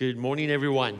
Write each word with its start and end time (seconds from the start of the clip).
Good 0.00 0.16
morning, 0.16 0.50
everyone. 0.50 0.98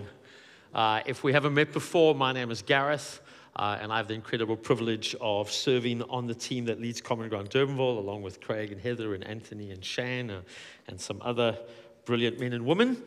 Uh, 0.75 1.01
if 1.07 1.25
we 1.25 1.33
haven't 1.33 1.55
met 1.55 1.73
before, 1.73 2.15
my 2.15 2.33
name 2.33 2.51
is 2.51 2.61
Gareth, 2.61 3.23
uh, 3.57 3.79
and 3.81 3.91
I 3.91 3.97
have 3.97 4.09
the 4.09 4.13
incredible 4.13 4.59
privilege 4.59 5.17
of 5.23 5.51
serving 5.51 6.03
on 6.03 6.27
the 6.27 6.35
team 6.35 6.67
that 6.67 6.83
leads 6.83 7.01
Common 7.01 7.31
Ground 7.31 7.49
Durbanville, 7.49 7.97
along 7.97 8.21
with 8.21 8.43
Craig 8.43 8.73
and 8.73 8.79
Heather 8.79 9.15
and 9.15 9.27
Anthony 9.27 9.71
and 9.71 9.83
Shan 9.83 10.31
uh, 10.31 10.43
and 10.87 11.01
some 11.01 11.19
other 11.23 11.59
brilliant 12.05 12.39
men 12.41 12.53
and 12.53 12.67
women. 12.67 13.03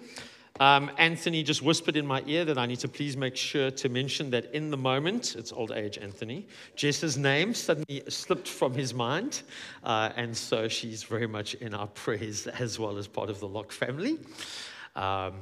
Um, 0.60 0.90
Anthony 0.98 1.44
just 1.44 1.62
whispered 1.62 1.96
in 1.96 2.08
my 2.08 2.24
ear 2.26 2.44
that 2.44 2.58
I 2.58 2.66
need 2.66 2.80
to 2.80 2.88
please 2.88 3.16
make 3.16 3.36
sure 3.36 3.70
to 3.70 3.88
mention 3.88 4.32
that 4.32 4.52
in 4.52 4.72
the 4.72 4.78
moment, 4.78 5.36
it's 5.36 5.52
old 5.52 5.72
age 5.72 6.00
Anthony, 6.00 6.48
Jess's 6.76 7.20
name 7.20 7.54
suddenly 7.54 8.02
slipped 8.10 8.48
from 8.48 8.74
his 8.74 8.96
mind. 8.96 9.44
Uh, 9.84 10.10
and 10.16 10.36
so 10.36 10.68
she's 10.68 11.04
very 11.04 11.28
much 11.28 11.54
in 11.54 11.76
our 11.76 11.88
prayers 12.04 12.48
as 12.48 12.80
well 12.80 12.98
as 12.98 13.08
part 13.08 13.30
of 13.30 13.40
the 13.40 13.48
Lock 13.48 13.72
family. 13.72 14.18
Um, 14.96 15.36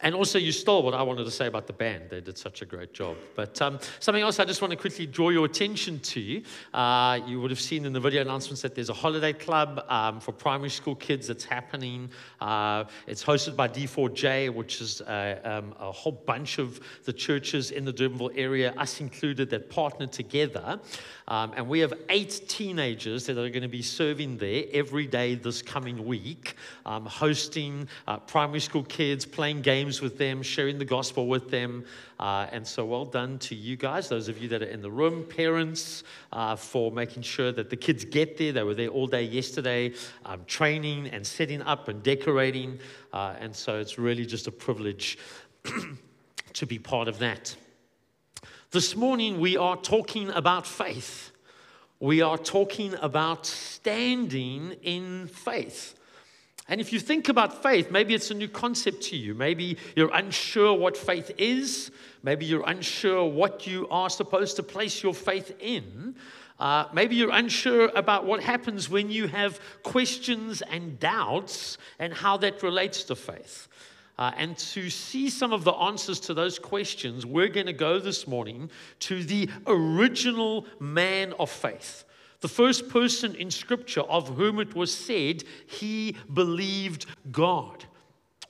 and 0.00 0.14
also, 0.14 0.38
you 0.38 0.52
stole 0.52 0.82
what 0.82 0.94
I 0.94 1.02
wanted 1.02 1.24
to 1.24 1.30
say 1.30 1.46
about 1.46 1.66
the 1.66 1.74
band. 1.74 2.04
They 2.08 2.22
did 2.22 2.38
such 2.38 2.62
a 2.62 2.64
great 2.64 2.94
job. 2.94 3.16
But 3.36 3.60
um, 3.60 3.78
something 4.00 4.22
else 4.22 4.40
I 4.40 4.46
just 4.46 4.62
want 4.62 4.70
to 4.70 4.76
quickly 4.76 5.06
draw 5.06 5.28
your 5.28 5.44
attention 5.44 5.98
to. 6.00 6.42
Uh, 6.72 7.20
you 7.26 7.42
would 7.42 7.50
have 7.50 7.60
seen 7.60 7.84
in 7.84 7.92
the 7.92 8.00
video 8.00 8.22
announcements 8.22 8.62
that 8.62 8.74
there's 8.74 8.88
a 8.88 8.94
holiday 8.94 9.34
club 9.34 9.84
um, 9.88 10.18
for 10.18 10.32
primary 10.32 10.70
school 10.70 10.94
kids 10.94 11.28
that's 11.28 11.44
happening. 11.44 12.08
Uh, 12.40 12.84
it's 13.06 13.22
hosted 13.22 13.54
by 13.54 13.68
D4J, 13.68 14.54
which 14.54 14.80
is 14.80 15.02
uh, 15.02 15.38
um, 15.44 15.74
a 15.78 15.92
whole 15.92 16.12
bunch 16.12 16.58
of 16.58 16.80
the 17.04 17.12
churches 17.12 17.70
in 17.70 17.84
the 17.84 17.92
Durbanville 17.92 18.32
area, 18.34 18.72
us 18.78 18.98
included, 19.00 19.50
that 19.50 19.68
partner 19.68 20.06
together. 20.06 20.80
Um, 21.32 21.54
and 21.56 21.66
we 21.66 21.80
have 21.80 21.94
eight 22.10 22.42
teenagers 22.46 23.24
that 23.24 23.38
are 23.38 23.48
going 23.48 23.62
to 23.62 23.68
be 23.68 23.80
serving 23.80 24.36
there 24.36 24.64
every 24.74 25.06
day 25.06 25.34
this 25.34 25.62
coming 25.62 26.04
week, 26.04 26.56
um, 26.84 27.06
hosting 27.06 27.88
uh, 28.06 28.18
primary 28.18 28.60
school 28.60 28.82
kids, 28.82 29.24
playing 29.24 29.62
games 29.62 30.02
with 30.02 30.18
them, 30.18 30.42
sharing 30.42 30.76
the 30.76 30.84
gospel 30.84 31.28
with 31.28 31.50
them. 31.50 31.86
Uh, 32.20 32.48
and 32.52 32.66
so, 32.66 32.84
well 32.84 33.06
done 33.06 33.38
to 33.38 33.54
you 33.54 33.78
guys, 33.78 34.10
those 34.10 34.28
of 34.28 34.36
you 34.42 34.48
that 34.48 34.60
are 34.60 34.66
in 34.66 34.82
the 34.82 34.90
room, 34.90 35.24
parents, 35.24 36.04
uh, 36.32 36.54
for 36.54 36.92
making 36.92 37.22
sure 37.22 37.50
that 37.50 37.70
the 37.70 37.76
kids 37.76 38.04
get 38.04 38.36
there. 38.36 38.52
They 38.52 38.62
were 38.62 38.74
there 38.74 38.88
all 38.88 39.06
day 39.06 39.22
yesterday, 39.22 39.94
um, 40.26 40.44
training 40.46 41.08
and 41.08 41.26
setting 41.26 41.62
up 41.62 41.88
and 41.88 42.02
decorating. 42.02 42.78
Uh, 43.10 43.36
and 43.40 43.56
so, 43.56 43.78
it's 43.78 43.98
really 43.98 44.26
just 44.26 44.48
a 44.48 44.52
privilege 44.52 45.16
to 46.52 46.66
be 46.66 46.78
part 46.78 47.08
of 47.08 47.20
that. 47.20 47.56
This 48.72 48.96
morning, 48.96 49.38
we 49.38 49.58
are 49.58 49.76
talking 49.76 50.30
about 50.30 50.66
faith. 50.66 51.31
We 52.02 52.20
are 52.20 52.36
talking 52.36 52.94
about 53.00 53.46
standing 53.46 54.72
in 54.82 55.28
faith. 55.28 55.94
And 56.66 56.80
if 56.80 56.92
you 56.92 56.98
think 56.98 57.28
about 57.28 57.62
faith, 57.62 57.92
maybe 57.92 58.12
it's 58.12 58.32
a 58.32 58.34
new 58.34 58.48
concept 58.48 59.02
to 59.04 59.16
you. 59.16 59.34
Maybe 59.36 59.76
you're 59.94 60.12
unsure 60.12 60.74
what 60.74 60.96
faith 60.96 61.30
is. 61.38 61.92
Maybe 62.24 62.44
you're 62.44 62.68
unsure 62.68 63.24
what 63.26 63.68
you 63.68 63.86
are 63.88 64.10
supposed 64.10 64.56
to 64.56 64.64
place 64.64 65.00
your 65.00 65.14
faith 65.14 65.54
in. 65.60 66.16
Uh, 66.58 66.86
maybe 66.92 67.14
you're 67.14 67.30
unsure 67.30 67.92
about 67.94 68.26
what 68.26 68.42
happens 68.42 68.88
when 68.88 69.08
you 69.08 69.28
have 69.28 69.60
questions 69.84 70.60
and 70.60 70.98
doubts 70.98 71.78
and 72.00 72.12
how 72.12 72.36
that 72.38 72.64
relates 72.64 73.04
to 73.04 73.14
faith. 73.14 73.68
Uh, 74.22 74.30
and 74.36 74.56
to 74.56 74.88
see 74.88 75.28
some 75.28 75.52
of 75.52 75.64
the 75.64 75.72
answers 75.72 76.20
to 76.20 76.32
those 76.32 76.56
questions, 76.56 77.26
we're 77.26 77.48
going 77.48 77.66
to 77.66 77.72
go 77.72 77.98
this 77.98 78.24
morning 78.28 78.70
to 79.00 79.24
the 79.24 79.50
original 79.66 80.64
man 80.78 81.34
of 81.40 81.50
faith. 81.50 82.04
The 82.38 82.46
first 82.46 82.88
person 82.88 83.34
in 83.34 83.50
Scripture 83.50 84.02
of 84.02 84.28
whom 84.36 84.60
it 84.60 84.76
was 84.76 84.94
said 84.94 85.42
he 85.66 86.16
believed 86.32 87.06
God. 87.32 87.84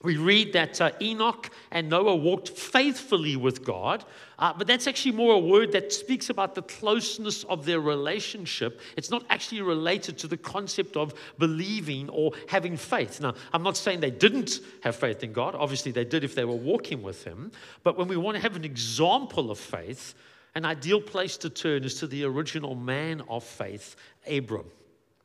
We 0.02 0.18
read 0.18 0.52
that 0.52 0.78
uh, 0.78 0.90
Enoch 1.00 1.48
and 1.70 1.88
Noah 1.88 2.16
walked 2.16 2.50
faithfully 2.50 3.36
with 3.36 3.64
God, 3.64 4.04
uh, 4.42 4.52
but 4.52 4.66
that's 4.66 4.88
actually 4.88 5.12
more 5.12 5.34
a 5.34 5.38
word 5.38 5.70
that 5.70 5.92
speaks 5.92 6.28
about 6.28 6.56
the 6.56 6.62
closeness 6.62 7.44
of 7.44 7.64
their 7.64 7.78
relationship. 7.78 8.80
It's 8.96 9.08
not 9.08 9.24
actually 9.30 9.62
related 9.62 10.18
to 10.18 10.26
the 10.26 10.36
concept 10.36 10.96
of 10.96 11.14
believing 11.38 12.08
or 12.08 12.32
having 12.48 12.76
faith. 12.76 13.20
Now, 13.20 13.34
I'm 13.52 13.62
not 13.62 13.76
saying 13.76 14.00
they 14.00 14.10
didn't 14.10 14.58
have 14.82 14.96
faith 14.96 15.22
in 15.22 15.32
God. 15.32 15.54
Obviously, 15.54 15.92
they 15.92 16.04
did 16.04 16.24
if 16.24 16.34
they 16.34 16.44
were 16.44 16.56
walking 16.56 17.04
with 17.04 17.22
Him. 17.22 17.52
But 17.84 17.96
when 17.96 18.08
we 18.08 18.16
want 18.16 18.34
to 18.34 18.42
have 18.42 18.56
an 18.56 18.64
example 18.64 19.52
of 19.52 19.60
faith, 19.60 20.16
an 20.56 20.64
ideal 20.64 21.00
place 21.00 21.36
to 21.36 21.48
turn 21.48 21.84
is 21.84 22.00
to 22.00 22.08
the 22.08 22.24
original 22.24 22.74
man 22.74 23.22
of 23.28 23.44
faith, 23.44 23.94
Abram. 24.28 24.66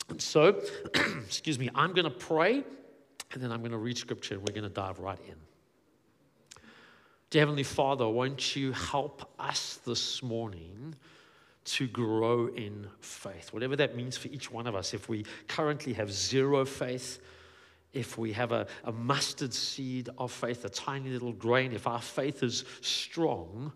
And 0.10 0.22
so, 0.22 0.62
excuse 1.26 1.58
me, 1.58 1.72
I'm 1.74 1.94
going 1.94 2.06
to 2.06 2.12
pray 2.12 2.64
and 3.34 3.42
then 3.42 3.52
I'm 3.52 3.62
going 3.62 3.72
to 3.72 3.80
read 3.80 3.98
scripture 3.98 4.36
and 4.36 4.48
we're 4.48 4.54
going 4.54 4.70
to 4.70 4.70
dive 4.70 5.00
right 5.00 5.20
in. 5.28 5.47
Dear 7.30 7.42
Heavenly 7.42 7.64
Father, 7.64 8.08
won't 8.08 8.56
you 8.56 8.72
help 8.72 9.30
us 9.38 9.82
this 9.86 10.24
morning 10.24 10.96
to 11.66 11.86
grow 11.86 12.48
in 12.48 12.88
faith? 13.02 13.52
Whatever 13.52 13.76
that 13.76 13.98
means 13.98 14.16
for 14.16 14.30
each 14.30 14.50
one 14.50 14.66
of 14.66 14.76
us. 14.76 14.94
If 14.94 15.10
we 15.10 15.26
currently 15.50 15.92
have 15.92 16.10
zero 16.10 16.64
faith, 16.64 17.20
if 17.92 18.18
we 18.18 18.32
have 18.32 18.54
a, 18.54 18.66
a 18.86 18.94
mustard 18.94 19.54
seed 19.54 20.08
of 20.18 20.32
faith, 20.32 20.64
a 20.64 20.70
tiny 20.70 21.10
little 21.10 21.34
grain, 21.34 21.74
if 21.74 21.86
our 21.86 22.02
faith 22.02 22.44
is 22.44 22.64
strong, 22.80 23.74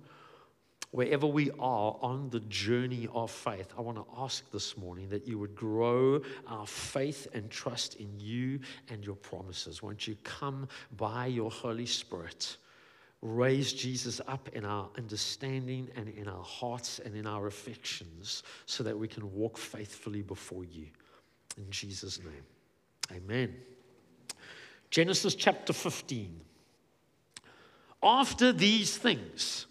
wherever 0.92 1.28
we 1.28 1.52
are 1.60 1.98
on 2.02 2.30
the 2.30 2.40
journey 2.40 3.10
of 3.14 3.32
faith, 3.32 3.74
I 3.78 3.82
want 3.82 3.98
to 3.98 4.06
ask 4.18 4.50
this 4.52 4.78
morning 4.78 5.10
that 5.10 5.28
you 5.28 5.38
would 5.40 5.56
grow 5.56 6.22
our 6.48 6.68
faith 6.68 7.28
and 7.34 7.50
trust 7.50 7.96
in 7.96 8.18
you 8.18 8.62
and 8.88 9.04
your 9.04 9.18
promises. 9.18 9.84
Won't 9.84 10.08
you 10.08 10.16
come 10.24 10.70
by 10.96 11.26
your 11.26 11.52
Holy 11.52 11.86
Spirit? 11.86 12.56
Raise 13.22 13.72
Jesus 13.72 14.20
up 14.28 14.50
in 14.54 14.66
our 14.66 14.90
understanding 14.98 15.90
and 15.96 16.09
in 16.09 16.28
our 16.28 16.44
hearts 16.44 17.00
and 17.00 17.16
in 17.16 17.28
our 17.28 17.48
affections 17.48 18.42
so 18.66 18.84
that 18.84 18.98
we 18.98 19.08
can 19.08 19.32
walk 19.32 19.58
faithfully 19.58 20.24
before 20.24 20.64
you. 20.64 20.88
In 21.58 21.70
Jesus' 21.70 22.20
name, 22.20 23.16
amen. 23.16 23.56
Genesis 24.90 25.36
chapter 25.36 25.72
15. 25.72 26.42
After 28.04 28.52
these 28.52 28.98
things, 28.98 29.68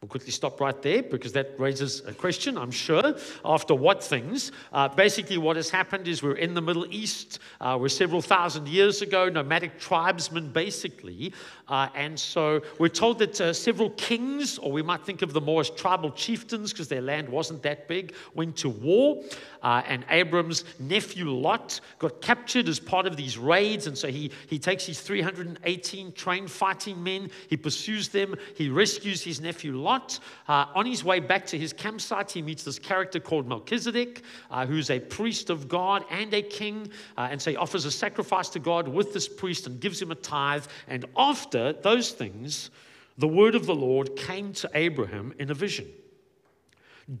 We'll 0.00 0.08
quickly 0.08 0.30
stop 0.30 0.60
right 0.60 0.80
there 0.80 1.02
because 1.02 1.32
that 1.32 1.58
raises 1.58 2.04
a 2.06 2.12
question, 2.12 2.56
I'm 2.56 2.70
sure. 2.70 3.16
After 3.44 3.74
what 3.74 4.00
things? 4.00 4.52
Uh, 4.72 4.86
basically, 4.86 5.38
what 5.38 5.56
has 5.56 5.70
happened 5.70 6.06
is 6.06 6.22
we're 6.22 6.36
in 6.36 6.54
the 6.54 6.60
Middle 6.60 6.86
East. 6.88 7.40
Uh, 7.60 7.76
we're 7.80 7.88
several 7.88 8.22
thousand 8.22 8.68
years 8.68 9.02
ago, 9.02 9.28
nomadic 9.28 9.80
tribesmen, 9.80 10.52
basically. 10.52 11.32
Uh, 11.66 11.88
and 11.96 12.16
so 12.16 12.62
we're 12.78 12.88
told 12.88 13.18
that 13.18 13.40
uh, 13.40 13.52
several 13.52 13.90
kings, 13.90 14.56
or 14.58 14.70
we 14.70 14.82
might 14.82 15.04
think 15.04 15.22
of 15.22 15.32
them 15.32 15.46
more 15.46 15.62
as 15.62 15.70
tribal 15.70 16.12
chieftains 16.12 16.72
because 16.72 16.86
their 16.86 17.02
land 17.02 17.28
wasn't 17.28 17.60
that 17.64 17.88
big, 17.88 18.14
went 18.36 18.56
to 18.58 18.68
war. 18.68 19.24
Uh, 19.64 19.82
and 19.88 20.04
Abram's 20.10 20.62
nephew 20.78 21.28
Lot 21.28 21.80
got 21.98 22.22
captured 22.22 22.68
as 22.68 22.78
part 22.78 23.08
of 23.08 23.16
these 23.16 23.36
raids. 23.36 23.88
And 23.88 23.98
so 23.98 24.06
he, 24.06 24.30
he 24.46 24.60
takes 24.60 24.86
his 24.86 25.00
318 25.00 26.12
trained 26.12 26.52
fighting 26.52 27.02
men, 27.02 27.32
he 27.48 27.56
pursues 27.56 28.08
them, 28.10 28.36
he 28.54 28.68
rescues 28.68 29.24
his 29.24 29.40
nephew 29.40 29.76
Lot. 29.76 29.87
Lot. 29.88 30.18
Uh, 30.46 30.66
on 30.74 30.84
his 30.84 31.02
way 31.02 31.18
back 31.18 31.46
to 31.46 31.58
his 31.58 31.72
campsite, 31.72 32.30
he 32.30 32.42
meets 32.42 32.62
this 32.62 32.78
character 32.78 33.18
called 33.18 33.48
Melchizedek, 33.48 34.22
uh, 34.50 34.66
who's 34.66 34.90
a 34.90 35.00
priest 35.00 35.48
of 35.48 35.66
God 35.66 36.04
and 36.10 36.32
a 36.34 36.42
king. 36.42 36.90
Uh, 37.16 37.28
and 37.30 37.40
so 37.40 37.50
he 37.52 37.56
offers 37.56 37.86
a 37.86 37.90
sacrifice 37.90 38.50
to 38.50 38.58
God 38.58 38.86
with 38.86 39.14
this 39.14 39.26
priest 39.26 39.66
and 39.66 39.80
gives 39.80 40.00
him 40.00 40.10
a 40.10 40.14
tithe. 40.14 40.66
And 40.88 41.06
after 41.16 41.72
those 41.72 42.10
things, 42.10 42.70
the 43.16 43.28
word 43.28 43.54
of 43.54 43.64
the 43.64 43.74
Lord 43.74 44.14
came 44.14 44.52
to 44.54 44.70
Abraham 44.74 45.32
in 45.38 45.50
a 45.50 45.54
vision. 45.54 45.86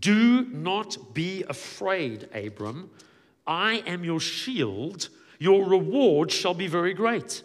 Do 0.00 0.44
not 0.44 1.14
be 1.14 1.44
afraid, 1.48 2.28
Abram. 2.34 2.90
I 3.46 3.82
am 3.86 4.04
your 4.04 4.20
shield. 4.20 5.08
Your 5.38 5.64
reward 5.64 6.30
shall 6.30 6.54
be 6.54 6.66
very 6.66 6.92
great. 6.92 7.42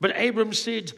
But 0.00 0.18
Abram 0.18 0.54
said, 0.54 0.92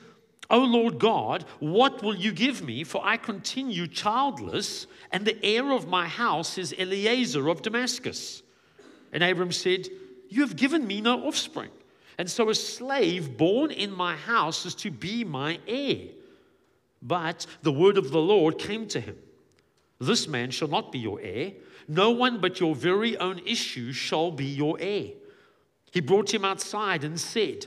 O 0.51 0.59
Lord 0.59 0.99
God, 0.99 1.45
what 1.61 2.03
will 2.03 2.17
you 2.17 2.33
give 2.33 2.61
me? 2.61 2.83
For 2.83 3.01
I 3.05 3.17
continue 3.17 3.87
childless, 3.87 4.89
and 5.13 5.25
the 5.25 5.39
heir 5.45 5.71
of 5.71 5.87
my 5.87 6.09
house 6.09 6.59
is 6.59 6.75
Eliezer 6.77 7.49
of 7.49 7.63
Damascus. 7.63 8.43
And 9.13 9.23
Abram 9.23 9.53
said, 9.53 9.89
You 10.29 10.41
have 10.41 10.57
given 10.57 10.87
me 10.87 11.01
no 11.01 11.27
offspring, 11.27 11.71
and 12.19 12.29
so 12.29 12.51
a 12.51 12.55
slave 12.55 13.37
born 13.37 13.71
in 13.71 13.93
my 13.93 14.17
house 14.17 14.67
is 14.67 14.75
to 14.77 14.91
be 14.91 15.23
my 15.23 15.61
heir. 15.69 16.09
But 17.01 17.47
the 17.63 17.73
word 17.73 17.97
of 17.97 18.11
the 18.11 18.21
Lord 18.21 18.59
came 18.59 18.87
to 18.89 19.01
him 19.01 19.17
This 20.01 20.27
man 20.27 20.51
shall 20.51 20.69
not 20.69 20.91
be 20.91 20.99
your 20.99 21.21
heir, 21.21 21.53
no 21.87 22.11
one 22.11 22.41
but 22.41 22.59
your 22.59 22.75
very 22.75 23.17
own 23.19 23.41
issue 23.47 23.93
shall 23.93 24.33
be 24.33 24.47
your 24.47 24.77
heir. 24.81 25.11
He 25.93 26.01
brought 26.01 26.35
him 26.35 26.45
outside 26.45 27.05
and 27.05 27.19
said, 27.21 27.67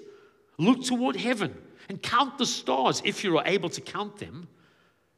Look 0.58 0.84
toward 0.84 1.16
heaven 1.16 1.58
and 1.90 2.02
count 2.02 2.38
the 2.38 2.46
stars 2.46 3.02
if 3.06 3.24
you 3.24 3.38
are 3.38 3.48
able 3.48 3.70
to 3.70 3.82
count 3.82 4.18
them. 4.18 4.48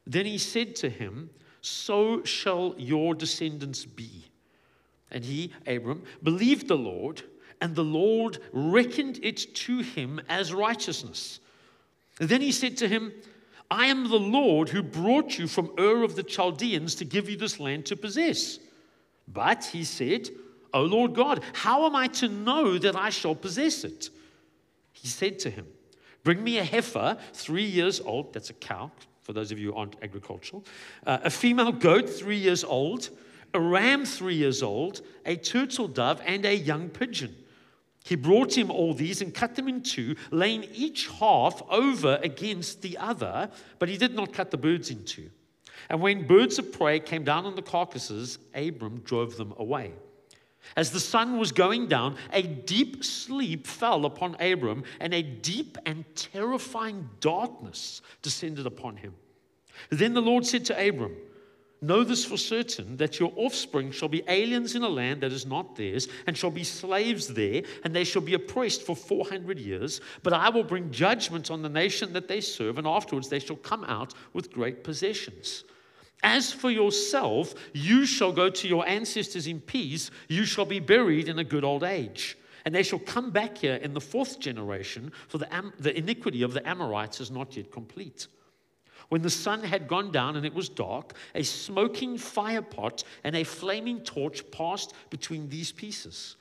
Then 0.06 0.26
he 0.26 0.38
said 0.38 0.76
to 0.78 0.90
him, 0.90 1.30
So 1.62 2.24
shall 2.24 2.76
your 2.78 3.16
descendants 3.16 3.86
be. 3.86 4.26
And 5.12 5.24
he, 5.24 5.52
Abram, 5.68 6.04
believed 6.24 6.68
the 6.68 6.78
Lord, 6.78 7.24
and 7.62 7.76
the 7.76 7.84
Lord 7.84 8.40
reckoned 8.52 9.20
it 9.24 9.56
to 9.56 9.80
him 9.80 10.20
as 10.28 10.54
righteousness. 10.54 11.40
And 12.20 12.30
then 12.30 12.42
he 12.42 12.52
said 12.52 12.78
to 12.78 12.88
him, 12.88 13.14
I 13.72 13.88
am 13.88 14.10
the 14.10 14.20
Lord 14.20 14.70
who 14.70 14.84
brought 14.84 15.38
you 15.38 15.48
from 15.48 15.72
Ur 15.80 16.04
of 16.04 16.16
the 16.16 16.24
Chaldeans 16.24 16.96
to 16.96 17.06
give 17.06 17.30
you 17.30 17.38
this 17.38 17.60
land 17.60 17.86
to 17.88 17.96
possess. 17.96 18.60
But 19.28 19.66
he 19.66 19.84
said, 19.84 20.30
O 20.74 20.84
Lord 20.84 21.16
God, 21.16 21.42
how 21.54 21.86
am 21.86 21.96
I 21.96 22.08
to 22.08 22.28
know 22.28 22.78
that 22.78 22.96
I 22.96 23.10
shall 23.10 23.36
possess 23.36 23.84
it? 23.84 24.10
He 24.94 25.08
said 25.08 25.40
to 25.40 25.50
him, 25.50 25.66
Bring 26.26 26.44
me 26.44 26.58
a 26.58 26.64
heifer, 26.64 27.18
three 27.34 27.64
years 27.64 28.02
old, 28.02 28.34
that's 28.34 28.50
a 28.50 28.54
cow, 28.54 28.92
for 29.22 29.32
those 29.32 29.52
of 29.52 29.60
you 29.60 29.72
who 29.72 29.78
aren't 29.78 29.96
agricultural, 30.02 30.66
uh, 31.06 31.20
a 31.24 31.30
female 31.30 31.72
goat, 31.72 32.10
three 32.10 32.38
years 32.38 32.64
old, 32.64 33.12
a 33.54 33.60
ram, 33.60 34.06
three 34.06 34.34
years 34.34 34.64
old, 34.64 35.02
a 35.28 35.36
turtle 35.36 35.88
dove, 35.88 36.20
and 36.26 36.44
a 36.44 36.58
young 36.58 36.90
pigeon. 36.90 37.36
He 38.04 38.16
brought 38.16 38.58
him 38.58 38.72
all 38.72 38.96
these 38.96 39.22
and 39.22 39.36
cut 39.36 39.54
them 39.56 39.68
in 39.68 39.84
two, 39.84 40.16
laying 40.32 40.64
each 40.74 41.08
half 41.10 41.62
over 41.70 42.20
against 42.24 42.82
the 42.82 42.98
other, 42.98 43.52
but 43.78 43.88
he 43.88 43.98
did 43.98 44.16
not 44.16 44.34
cut 44.34 44.50
the 44.50 44.58
birds 44.58 44.90
in 44.90 45.04
two. 45.06 45.30
And 45.90 46.02
when 46.02 46.26
birds 46.26 46.58
of 46.58 46.72
prey 46.72 47.00
came 47.00 47.24
down 47.24 47.46
on 47.46 47.56
the 47.56 47.62
carcasses, 47.62 48.40
Abram 48.56 49.02
drove 49.02 49.38
them 49.38 49.54
away. 49.58 49.92
As 50.76 50.92
the 50.92 51.00
sun 51.00 51.38
was 51.38 51.52
going 51.52 51.88
down, 51.88 52.18
a 52.34 52.42
deep 52.42 53.04
sleep 53.04 53.68
fell 53.68 54.06
upon 54.06 54.36
Abram, 54.40 54.84
and 55.00 55.14
a 55.14 55.22
deep 55.22 55.78
and 55.86 56.04
terrifying 56.16 57.10
darkness 57.20 58.02
descended 58.22 58.66
upon 58.66 58.98
him. 58.98 59.14
Then 59.90 60.14
the 60.14 60.22
Lord 60.22 60.46
said 60.46 60.66
to 60.66 60.88
Abram, 60.88 61.16
Know 61.82 62.04
this 62.04 62.26
for 62.26 62.38
certain 62.38 62.98
that 62.98 63.20
your 63.20 63.32
offspring 63.36 63.92
shall 63.92 64.08
be 64.08 64.24
aliens 64.28 64.76
in 64.76 64.82
a 64.82 64.90
land 64.90 65.22
that 65.22 65.32
is 65.32 65.46
not 65.46 65.76
theirs, 65.76 66.08
and 66.26 66.36
shall 66.36 66.50
be 66.50 66.64
slaves 66.64 67.28
there, 67.28 67.62
and 67.84 67.94
they 67.94 68.04
shall 68.04 68.22
be 68.22 68.34
oppressed 68.34 68.84
for 68.84 68.96
400 68.96 69.60
years. 69.60 70.02
But 70.24 70.34
I 70.34 70.50
will 70.50 70.64
bring 70.64 70.90
judgment 70.90 71.52
on 71.52 71.62
the 71.62 71.70
nation 71.70 72.14
that 72.14 72.28
they 72.28 72.42
serve, 72.42 72.78
and 72.78 72.88
afterwards 72.88 73.30
they 73.30 73.40
shall 73.40 73.58
come 73.58 73.84
out 73.84 74.14
with 74.34 74.52
great 74.52 74.84
possessions. 74.84 75.64
As 76.24 76.52
for 76.52 76.72
yourself, 76.72 77.54
you 77.74 78.06
shall 78.06 78.32
go 78.32 78.50
to 78.50 78.68
your 78.68 78.88
ancestors 78.88 79.48
in 79.48 79.60
peace, 79.60 80.12
you 80.28 80.46
shall 80.46 80.66
be 80.66 80.80
buried 80.80 81.28
in 81.28 81.40
a 81.40 81.44
good 81.44 81.64
old 81.64 81.84
age. 81.84 82.38
And 82.66 82.74
they 82.74 82.84
shall 82.84 83.00
come 83.00 83.30
back 83.30 83.60
here 83.60 83.76
in 83.76 83.94
the 83.94 84.02
fourth 84.02 84.40
generation, 84.40 85.12
for 85.28 85.38
the, 85.38 85.54
Am- 85.54 85.74
the 85.80 85.96
iniquity 85.96 86.42
of 86.42 86.54
the 86.54 86.68
Amorites 86.68 87.22
is 87.22 87.30
not 87.30 87.56
yet 87.56 87.72
complete. 87.72 88.28
When 89.10 89.22
the 89.22 89.30
sun 89.30 89.62
had 89.62 89.88
gone 89.88 90.12
down 90.12 90.36
and 90.36 90.46
it 90.46 90.54
was 90.54 90.68
dark, 90.68 91.14
a 91.36 91.44
smoking 91.44 92.18
firepot 92.18 93.04
and 93.24 93.36
a 93.36 93.44
flaming 93.44 94.00
torch 94.02 94.50
passed 94.50 94.94
between 95.12 95.48
these 95.48 95.72
pieces. 95.72 96.38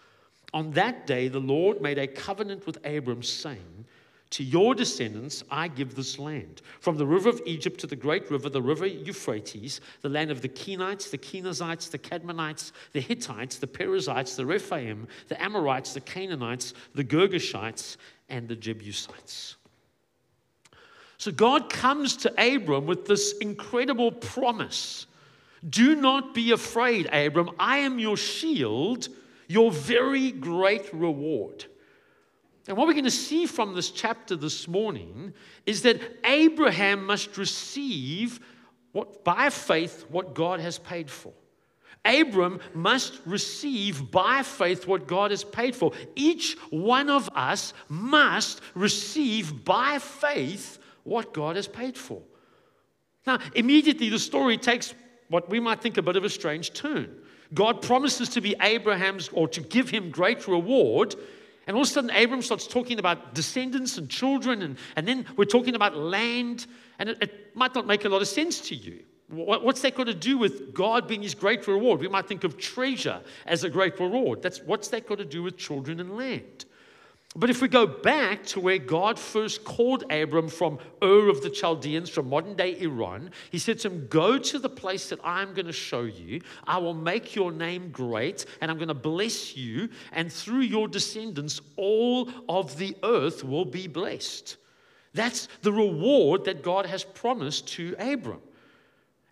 On 0.55 0.71
that 0.71 1.07
day, 1.07 1.29
the 1.29 1.41
Lord 1.41 1.83
made 1.83 1.99
a 1.99 2.07
covenant 2.07 2.67
with 2.67 2.79
Abram, 2.87 3.23
saying, 3.23 3.85
To 4.31 4.43
your 4.43 4.75
descendants 4.75 5.45
I 5.51 5.69
give 5.69 5.95
this 5.95 6.19
land, 6.19 6.63
from 6.81 6.97
the 6.97 7.07
river 7.07 7.29
of 7.29 7.41
Egypt 7.47 7.79
to 7.81 7.87
the 7.87 7.95
great 7.95 8.31
river, 8.31 8.49
the 8.49 8.61
river 8.61 8.87
Euphrates, 8.87 9.81
the 10.01 10.09
land 10.09 10.31
of 10.31 10.43
the 10.43 10.49
Kenites, 10.49 11.11
the 11.11 11.19
Kenizzites, 11.19 11.89
the 11.89 11.99
Cadmonites, 11.99 12.73
the 12.93 13.01
Hittites, 13.01 13.59
the 13.59 13.67
Perizzites, 13.67 14.35
the 14.35 14.45
Rephaim, 14.45 15.07
the 15.29 15.41
Amorites, 15.41 15.95
the 15.95 16.01
Canaanites, 16.01 16.75
the 16.95 17.05
Girgashites, 17.05 17.97
and 18.29 18.49
the 18.49 18.57
Jebusites. 18.57 19.57
So 21.19 21.31
God 21.31 21.71
comes 21.71 22.17
to 22.19 22.55
Abram 22.55 22.87
with 22.87 23.07
this 23.07 23.33
incredible 23.39 24.13
promise 24.13 25.07
Do 25.69 25.95
not 25.95 26.35
be 26.35 26.51
afraid, 26.51 27.07
Abram. 27.13 27.51
I 27.59 27.79
am 27.79 27.99
your 27.99 28.17
shield, 28.17 29.09
your 29.49 29.71
very 29.71 30.33
great 30.33 30.93
reward. 30.93 31.67
And 32.67 32.77
what 32.77 32.87
we're 32.87 32.95
going 32.95 33.05
to 33.05 33.11
see 33.11 33.47
from 33.47 33.75
this 33.75 33.91
chapter 33.91 34.37
this 34.37 34.67
morning 34.67 35.35
is 35.67 35.83
that 35.83 36.01
Abraham 36.25 37.05
must 37.05 37.37
receive 37.37 38.41
what, 38.93 39.25
by 39.25 39.51
faith 39.51 40.07
what 40.09 40.35
God 40.35 40.61
has 40.61 40.79
paid 40.79 41.11
for. 41.11 41.33
Abram 42.05 42.61
must 42.75 43.21
receive 43.25 44.11
by 44.11 44.43
faith 44.43 44.87
what 44.87 45.07
God 45.07 45.31
has 45.31 45.43
paid 45.43 45.75
for. 45.75 45.93
Each 46.15 46.57
one 46.71 47.09
of 47.09 47.29
us 47.35 47.73
must 47.89 48.61
receive 48.75 49.65
by 49.65 49.99
faith 49.99 50.79
what 51.03 51.33
God 51.33 51.57
has 51.57 51.67
paid 51.67 51.97
for. 51.97 52.23
Now, 53.27 53.39
immediately 53.55 54.11
the 54.11 54.19
story 54.19 54.59
takes 54.59 54.95
what 55.29 55.49
we 55.49 55.61
might 55.61 55.81
think 55.81 55.97
a 55.97 56.03
bit 56.03 56.17
of 56.17 56.25
a 56.25 56.31
strange 56.31 56.75
turn. 56.75 57.15
God 57.55 57.81
promises 57.83 58.29
to 58.31 58.41
be 58.41 58.55
Abraham's 58.61 59.29
or 59.29 59.49
to 59.49 59.61
give 59.61 59.89
him 59.89 60.11
great 60.11 60.47
reward. 60.47 61.15
And 61.67 61.77
all 61.77 61.83
of 61.83 61.89
a 61.89 61.91
sudden, 61.91 62.11
Abram 62.11 62.43
starts 62.43 62.67
talking 62.67 62.99
about 62.99 63.35
descendants 63.35 63.97
and 63.99 64.09
children, 64.09 64.63
and, 64.63 64.77
and 64.97 65.09
then 65.09 65.27
we're 65.37 65.45
talking 65.45 65.75
about 65.75 65.97
land, 65.97 66.67
and 66.99 67.09
it, 67.09 67.19
it 67.23 67.57
might 67.57 67.75
not 67.75 67.87
make 67.87 68.05
a 68.05 68.09
lot 68.09 68.23
of 68.23 68.29
sense 68.29 68.61
to 68.69 68.75
you. 68.75 69.03
What, 69.29 69.65
what's 69.65 69.81
that 69.83 69.95
got 69.95 70.05
to 70.05 70.15
do 70.15 70.37
with 70.37 70.75
God 70.75 71.09
being 71.09 71.23
his 71.23 71.35
great 71.35 71.67
reward? 71.67 72.01
We 72.01 72.09
might 72.09 72.29
think 72.29 72.45
of 72.45 72.59
treasure 72.59 73.21
as 73.47 73.65
a 73.65 73.71
great 73.71 73.99
reward. 73.99 74.43
That's, 74.43 74.61
what's 74.61 74.89
that 74.89 75.07
got 75.07 75.19
to 75.19 75.25
do 75.25 75.43
with 75.43 75.57
children 75.57 76.01
and 76.01 76.17
land? 76.17 76.67
But 77.37 77.51
if 77.51 77.61
we 77.61 77.67
go 77.67 77.85
back 77.85 78.45
to 78.47 78.61
where 78.61 78.79
God 78.79 79.19
first 79.19 79.65
called 79.65 80.05
Abram 80.09 80.49
from 80.49 80.79
Ur 81.03 81.29
of 81.29 81.43
the 81.43 81.51
Chaldeans, 81.51 82.09
from 82.09 82.29
modern 82.29 82.55
day 82.55 82.79
Iran, 82.81 83.33
he 83.51 83.59
said 83.59 83.81
to 83.81 83.89
him, 83.89 84.07
Go 84.09 84.39
to 84.39 84.59
the 84.61 84.69
place 84.69 85.09
that 85.09 85.19
I'm 85.25 85.53
going 85.53 85.67
to 85.67 85.73
show 85.73 86.03
you. 86.03 86.43
I 86.65 86.79
will 86.79 86.95
make 86.95 87.35
your 87.35 87.51
name 87.51 87.91
great, 87.91 88.47
and 88.61 88.71
I'm 88.71 88.77
going 88.77 88.87
to 88.87 88.95
bless 88.95 89.57
you, 89.57 89.89
and 90.13 90.33
through 90.33 90.61
your 90.61 90.87
descendants, 90.87 91.61
all 91.77 92.29
of 92.49 92.79
the 92.79 92.97
earth 93.03 93.43
will 93.43 93.65
be 93.65 93.89
blessed. 93.89 94.57
That's 95.13 95.49
the 95.63 95.73
reward 95.73 96.45
that 96.45 96.63
God 96.63 96.87
has 96.87 97.03
promised 97.03 97.67
to 97.69 97.97
Abram. 97.99 98.43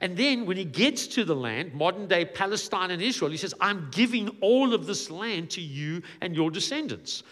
And 0.00 0.16
then 0.16 0.46
when 0.46 0.56
he 0.56 0.64
gets 0.64 1.06
to 1.08 1.24
the 1.24 1.36
land, 1.36 1.72
modern 1.72 2.08
day 2.08 2.24
Palestine 2.24 2.90
and 2.90 3.00
Israel, 3.00 3.30
he 3.30 3.36
says, 3.36 3.54
I'm 3.60 3.88
giving 3.92 4.28
all 4.40 4.74
of 4.74 4.86
this 4.86 5.08
land 5.08 5.50
to 5.50 5.60
you 5.60 6.02
and 6.20 6.34
your 6.34 6.50
descendants. 6.50 7.22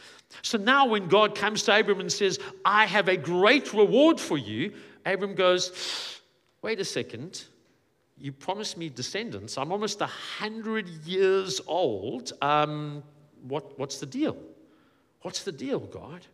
So 0.42 0.58
now, 0.58 0.86
when 0.86 1.08
God 1.08 1.34
comes 1.34 1.64
to 1.64 1.78
Abram 1.78 2.00
and 2.00 2.10
says, 2.10 2.38
I 2.64 2.86
have 2.86 3.08
a 3.08 3.16
great 3.16 3.72
reward 3.74 4.20
for 4.20 4.38
you, 4.38 4.72
Abram 5.04 5.34
goes, 5.34 6.20
Wait 6.62 6.78
a 6.78 6.84
second. 6.84 7.44
You 8.18 8.32
promised 8.32 8.76
me 8.76 8.90
descendants. 8.90 9.56
I'm 9.56 9.72
almost 9.72 10.02
a 10.02 10.06
hundred 10.06 10.88
years 11.06 11.60
old. 11.66 12.32
Um, 12.42 13.02
what, 13.48 13.78
what's 13.78 13.98
the 13.98 14.06
deal? 14.06 14.36
What's 15.22 15.42
the 15.42 15.52
deal, 15.52 15.80
God? 15.80 16.26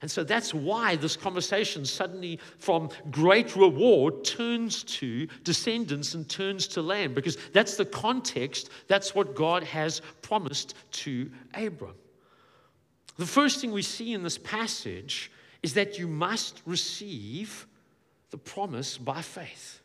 And 0.00 0.10
so 0.10 0.24
that's 0.24 0.52
why 0.52 0.96
this 0.96 1.16
conversation 1.16 1.84
suddenly 1.84 2.40
from 2.58 2.88
great 3.10 3.54
reward 3.54 4.24
turns 4.24 4.82
to 4.84 5.28
descendants 5.44 6.14
and 6.14 6.28
turns 6.28 6.66
to 6.68 6.82
land, 6.82 7.14
because 7.14 7.36
that's 7.52 7.76
the 7.76 7.84
context, 7.84 8.70
that's 8.88 9.14
what 9.14 9.36
God 9.36 9.62
has 9.62 10.00
promised 10.22 10.74
to 10.92 11.30
Abram. 11.54 11.94
The 13.18 13.26
first 13.26 13.60
thing 13.60 13.72
we 13.72 13.82
see 13.82 14.12
in 14.12 14.22
this 14.22 14.38
passage 14.38 15.30
is 15.62 15.74
that 15.74 15.98
you 15.98 16.08
must 16.08 16.62
receive 16.66 17.66
the 18.30 18.38
promise 18.38 18.98
by 18.98 19.22
faith. 19.22 19.80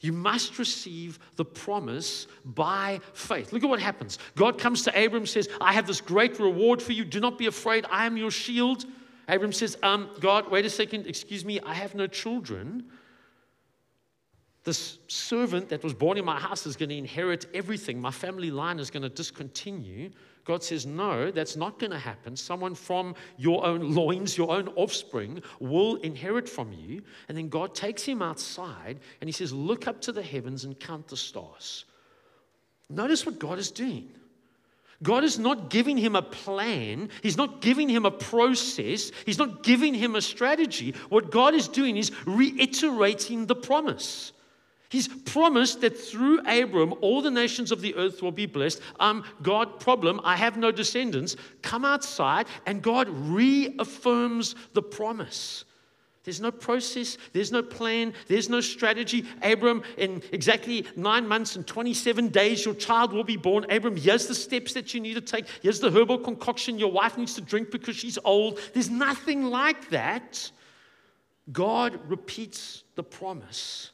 You 0.00 0.12
must 0.12 0.58
receive 0.58 1.18
the 1.36 1.44
promise 1.44 2.26
by 2.44 3.00
faith. 3.12 3.52
Look 3.52 3.64
at 3.64 3.70
what 3.70 3.80
happens. 3.80 4.18
God 4.34 4.58
comes 4.58 4.82
to 4.82 5.04
Abram 5.04 5.26
says, 5.26 5.48
I 5.60 5.72
have 5.72 5.86
this 5.86 6.00
great 6.00 6.38
reward 6.38 6.82
for 6.82 6.92
you. 6.92 7.04
Do 7.04 7.20
not 7.20 7.38
be 7.38 7.46
afraid. 7.46 7.86
I 7.90 8.06
am 8.06 8.16
your 8.16 8.30
shield. 8.30 8.84
Abram 9.28 9.52
says, 9.52 9.78
um, 9.82 10.10
God, 10.20 10.50
wait 10.50 10.64
a 10.64 10.70
second. 10.70 11.06
Excuse 11.06 11.44
me. 11.44 11.60
I 11.60 11.74
have 11.74 11.94
no 11.94 12.06
children. 12.06 12.84
This 14.64 14.98
servant 15.08 15.68
that 15.70 15.82
was 15.82 15.94
born 15.94 16.18
in 16.18 16.24
my 16.24 16.38
house 16.38 16.66
is 16.66 16.76
going 16.76 16.88
to 16.90 16.96
inherit 16.96 17.46
everything. 17.54 18.00
My 18.00 18.10
family 18.10 18.50
line 18.50 18.78
is 18.78 18.90
going 18.90 19.02
to 19.02 19.08
discontinue. 19.08 20.10
God 20.46 20.62
says, 20.62 20.86
No, 20.86 21.30
that's 21.30 21.56
not 21.56 21.78
going 21.78 21.90
to 21.90 21.98
happen. 21.98 22.36
Someone 22.36 22.74
from 22.74 23.14
your 23.36 23.66
own 23.66 23.94
loins, 23.94 24.38
your 24.38 24.50
own 24.50 24.68
offspring, 24.68 25.42
will 25.60 25.96
inherit 25.96 26.48
from 26.48 26.72
you. 26.72 27.02
And 27.28 27.36
then 27.36 27.48
God 27.48 27.74
takes 27.74 28.04
him 28.04 28.22
outside 28.22 29.00
and 29.20 29.28
he 29.28 29.32
says, 29.32 29.52
Look 29.52 29.88
up 29.88 30.00
to 30.02 30.12
the 30.12 30.22
heavens 30.22 30.64
and 30.64 30.78
count 30.78 31.08
the 31.08 31.16
stars. 31.16 31.84
Notice 32.88 33.26
what 33.26 33.40
God 33.40 33.58
is 33.58 33.70
doing. 33.72 34.08
God 35.02 35.24
is 35.24 35.38
not 35.38 35.68
giving 35.68 35.98
him 35.98 36.16
a 36.16 36.22
plan. 36.22 37.10
He's 37.22 37.36
not 37.36 37.60
giving 37.60 37.88
him 37.88 38.06
a 38.06 38.10
process. 38.10 39.10
He's 39.26 39.38
not 39.38 39.62
giving 39.62 39.92
him 39.92 40.14
a 40.14 40.22
strategy. 40.22 40.94
What 41.10 41.30
God 41.30 41.54
is 41.54 41.68
doing 41.68 41.96
is 41.96 42.12
reiterating 42.24 43.46
the 43.46 43.56
promise. 43.56 44.32
He's 44.88 45.08
promised 45.08 45.80
that 45.80 45.98
through 45.98 46.40
Abram, 46.46 46.94
all 47.00 47.20
the 47.20 47.30
nations 47.30 47.72
of 47.72 47.80
the 47.80 47.94
earth 47.96 48.22
will 48.22 48.32
be 48.32 48.46
blessed. 48.46 48.80
Um, 49.00 49.24
God, 49.42 49.80
problem, 49.80 50.20
I 50.22 50.36
have 50.36 50.56
no 50.56 50.70
descendants. 50.70 51.36
Come 51.62 51.84
outside, 51.84 52.46
and 52.66 52.82
God 52.82 53.08
reaffirms 53.08 54.54
the 54.74 54.82
promise. 54.82 55.64
There's 56.26 56.40
no 56.40 56.50
process, 56.50 57.18
there's 57.32 57.52
no 57.52 57.62
plan, 57.62 58.12
there's 58.26 58.48
no 58.48 58.60
strategy. 58.60 59.24
Abram, 59.42 59.84
in 59.96 60.22
exactly 60.32 60.84
nine 60.96 61.26
months 61.26 61.54
and 61.54 61.64
27 61.64 62.28
days, 62.28 62.64
your 62.64 62.74
child 62.74 63.12
will 63.12 63.22
be 63.22 63.36
born. 63.36 63.64
Abram, 63.70 63.96
here's 63.96 64.26
the 64.26 64.34
steps 64.34 64.72
that 64.74 64.92
you 64.92 65.00
need 65.00 65.14
to 65.14 65.20
take. 65.20 65.46
Here's 65.62 65.78
the 65.78 65.88
herbal 65.88 66.18
concoction 66.18 66.80
your 66.80 66.90
wife 66.90 67.16
needs 67.16 67.34
to 67.34 67.40
drink 67.40 67.70
because 67.70 67.94
she's 67.94 68.18
old. 68.24 68.58
There's 68.74 68.90
nothing 68.90 69.44
like 69.44 69.90
that. 69.90 70.50
God 71.52 72.00
repeats 72.08 72.82
the 72.96 73.04
promise. 73.04 73.92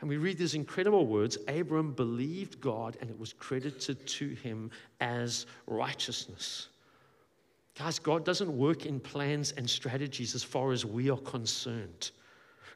And 0.00 0.08
we 0.08 0.16
read 0.16 0.38
these 0.38 0.54
incredible 0.54 1.06
words 1.06 1.38
Abram 1.48 1.92
believed 1.92 2.60
God, 2.60 2.96
and 3.00 3.10
it 3.10 3.18
was 3.18 3.32
credited 3.32 4.06
to 4.06 4.28
him 4.28 4.70
as 5.00 5.46
righteousness. 5.66 6.68
Guys, 7.76 7.98
God 7.98 8.24
doesn't 8.24 8.56
work 8.56 8.86
in 8.86 9.00
plans 9.00 9.52
and 9.52 9.68
strategies 9.68 10.34
as 10.34 10.42
far 10.42 10.72
as 10.72 10.84
we 10.84 11.10
are 11.10 11.18
concerned. 11.18 12.10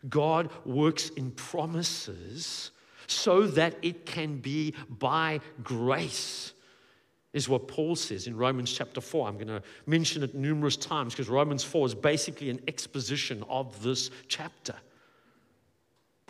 God 0.08 0.50
works 0.64 1.10
in 1.10 1.30
promises 1.32 2.70
so 3.06 3.46
that 3.46 3.74
it 3.82 4.06
can 4.06 4.38
be 4.38 4.74
by 4.88 5.40
grace, 5.62 6.52
is 7.32 7.48
what 7.48 7.66
Paul 7.66 7.96
says 7.96 8.26
in 8.26 8.36
Romans 8.36 8.72
chapter 8.72 9.00
4. 9.00 9.28
I'm 9.28 9.34
going 9.34 9.48
to 9.48 9.62
mention 9.86 10.22
it 10.22 10.34
numerous 10.34 10.76
times 10.76 11.14
because 11.14 11.28
Romans 11.28 11.64
4 11.64 11.86
is 11.86 11.94
basically 11.94 12.50
an 12.50 12.60
exposition 12.68 13.44
of 13.48 13.82
this 13.82 14.10
chapter. 14.28 14.74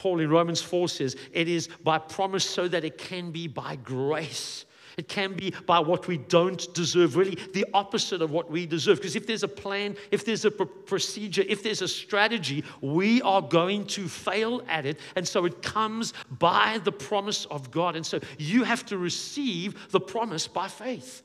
Paul 0.02 0.18
in 0.18 0.30
Romans 0.30 0.60
4 0.60 0.88
says, 0.88 1.14
It 1.32 1.46
is 1.46 1.68
by 1.84 1.96
promise 1.96 2.44
so 2.44 2.66
that 2.66 2.84
it 2.84 2.98
can 2.98 3.30
be 3.30 3.46
by 3.46 3.76
grace. 3.76 4.64
It 4.96 5.06
can 5.06 5.34
be 5.34 5.54
by 5.64 5.78
what 5.78 6.08
we 6.08 6.18
don't 6.18 6.74
deserve, 6.74 7.14
really 7.14 7.38
the 7.52 7.64
opposite 7.72 8.20
of 8.20 8.32
what 8.32 8.50
we 8.50 8.66
deserve. 8.66 8.98
Because 8.98 9.14
if 9.14 9.28
there's 9.28 9.44
a 9.44 9.48
plan, 9.48 9.96
if 10.10 10.24
there's 10.24 10.44
a 10.44 10.50
procedure, 10.50 11.44
if 11.48 11.62
there's 11.62 11.82
a 11.82 11.88
strategy, 11.88 12.64
we 12.80 13.22
are 13.22 13.40
going 13.40 13.86
to 13.86 14.08
fail 14.08 14.62
at 14.66 14.86
it. 14.86 14.98
And 15.14 15.26
so 15.26 15.44
it 15.44 15.62
comes 15.62 16.14
by 16.28 16.80
the 16.82 16.90
promise 16.90 17.44
of 17.44 17.70
God. 17.70 17.94
And 17.94 18.04
so 18.04 18.18
you 18.38 18.64
have 18.64 18.84
to 18.86 18.98
receive 18.98 19.88
the 19.92 20.00
promise 20.00 20.48
by 20.48 20.66
faith. 20.66 21.22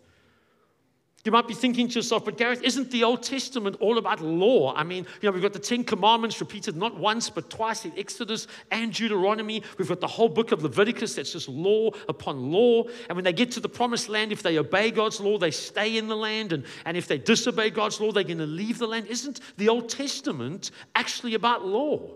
You 1.27 1.31
might 1.31 1.45
be 1.45 1.53
thinking 1.53 1.89
to 1.89 1.95
yourself, 1.95 2.23
but 2.23 2.37
Gareth, 2.37 2.63
isn't 2.63 2.89
the 2.89 3.03
Old 3.03 3.21
Testament 3.21 3.75
all 3.81 3.97
about 3.97 4.21
law? 4.21 4.73
I 4.73 4.85
mean, 4.85 5.05
you 5.21 5.27
know, 5.27 5.33
we've 5.33 5.41
got 5.41 5.51
the 5.51 5.59
Ten 5.59 5.83
Commandments 5.83 6.39
repeated 6.39 6.77
not 6.77 6.97
once, 6.97 7.29
but 7.29 7.49
twice 7.49 7.83
in 7.83 7.91
Exodus 7.97 8.47
and 8.71 8.93
Deuteronomy. 8.93 9.61
We've 9.77 9.89
got 9.89 9.99
the 9.99 10.07
whole 10.07 10.29
book 10.29 10.53
of 10.53 10.63
Leviticus 10.63 11.15
that's 11.15 11.33
just 11.33 11.49
law 11.49 11.89
upon 12.07 12.49
law. 12.53 12.85
And 13.09 13.17
when 13.17 13.25
they 13.25 13.33
get 13.33 13.51
to 13.51 13.59
the 13.59 13.67
promised 13.67 14.07
land, 14.07 14.31
if 14.31 14.41
they 14.41 14.57
obey 14.57 14.89
God's 14.89 15.19
law, 15.19 15.37
they 15.37 15.51
stay 15.51 15.97
in 15.97 16.07
the 16.07 16.15
land. 16.15 16.53
And, 16.53 16.63
and 16.85 16.95
if 16.95 17.09
they 17.09 17.17
disobey 17.17 17.71
God's 17.71 17.99
law, 17.99 18.13
they're 18.13 18.23
going 18.23 18.37
to 18.37 18.45
leave 18.45 18.77
the 18.77 18.87
land. 18.87 19.07
Isn't 19.07 19.41
the 19.57 19.67
Old 19.67 19.89
Testament 19.89 20.71
actually 20.95 21.33
about 21.33 21.65
law? 21.65 22.09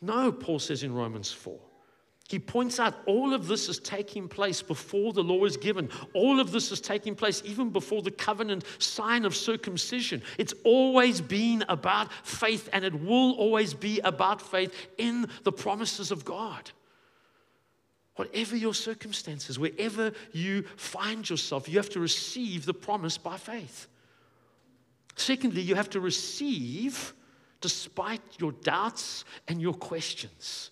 No, 0.00 0.30
Paul 0.30 0.60
says 0.60 0.84
in 0.84 0.94
Romans 0.94 1.32
4. 1.32 1.58
He 2.28 2.40
points 2.40 2.80
out 2.80 2.94
all 3.06 3.34
of 3.34 3.46
this 3.46 3.68
is 3.68 3.78
taking 3.78 4.26
place 4.26 4.60
before 4.60 5.12
the 5.12 5.22
law 5.22 5.44
is 5.44 5.56
given. 5.56 5.88
All 6.12 6.40
of 6.40 6.50
this 6.50 6.72
is 6.72 6.80
taking 6.80 7.14
place 7.14 7.40
even 7.44 7.70
before 7.70 8.02
the 8.02 8.10
covenant 8.10 8.64
sign 8.78 9.24
of 9.24 9.36
circumcision. 9.36 10.22
It's 10.36 10.54
always 10.64 11.20
been 11.20 11.64
about 11.68 12.12
faith, 12.24 12.68
and 12.72 12.84
it 12.84 12.94
will 12.94 13.34
always 13.34 13.74
be 13.74 14.00
about 14.00 14.42
faith 14.42 14.74
in 14.98 15.28
the 15.44 15.52
promises 15.52 16.10
of 16.10 16.24
God. 16.24 16.70
Whatever 18.16 18.56
your 18.56 18.74
circumstances, 18.74 19.58
wherever 19.58 20.12
you 20.32 20.62
find 20.76 21.28
yourself, 21.28 21.68
you 21.68 21.76
have 21.76 21.90
to 21.90 22.00
receive 22.00 22.66
the 22.66 22.74
promise 22.74 23.18
by 23.18 23.36
faith. 23.36 23.86
Secondly, 25.14 25.60
you 25.60 25.76
have 25.76 25.90
to 25.90 26.00
receive 26.00 27.14
despite 27.60 28.22
your 28.38 28.52
doubts 28.52 29.24
and 29.46 29.60
your 29.60 29.74
questions. 29.74 30.70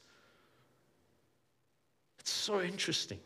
It's 2.25 2.33
so 2.33 2.63
interesting. 2.63 3.21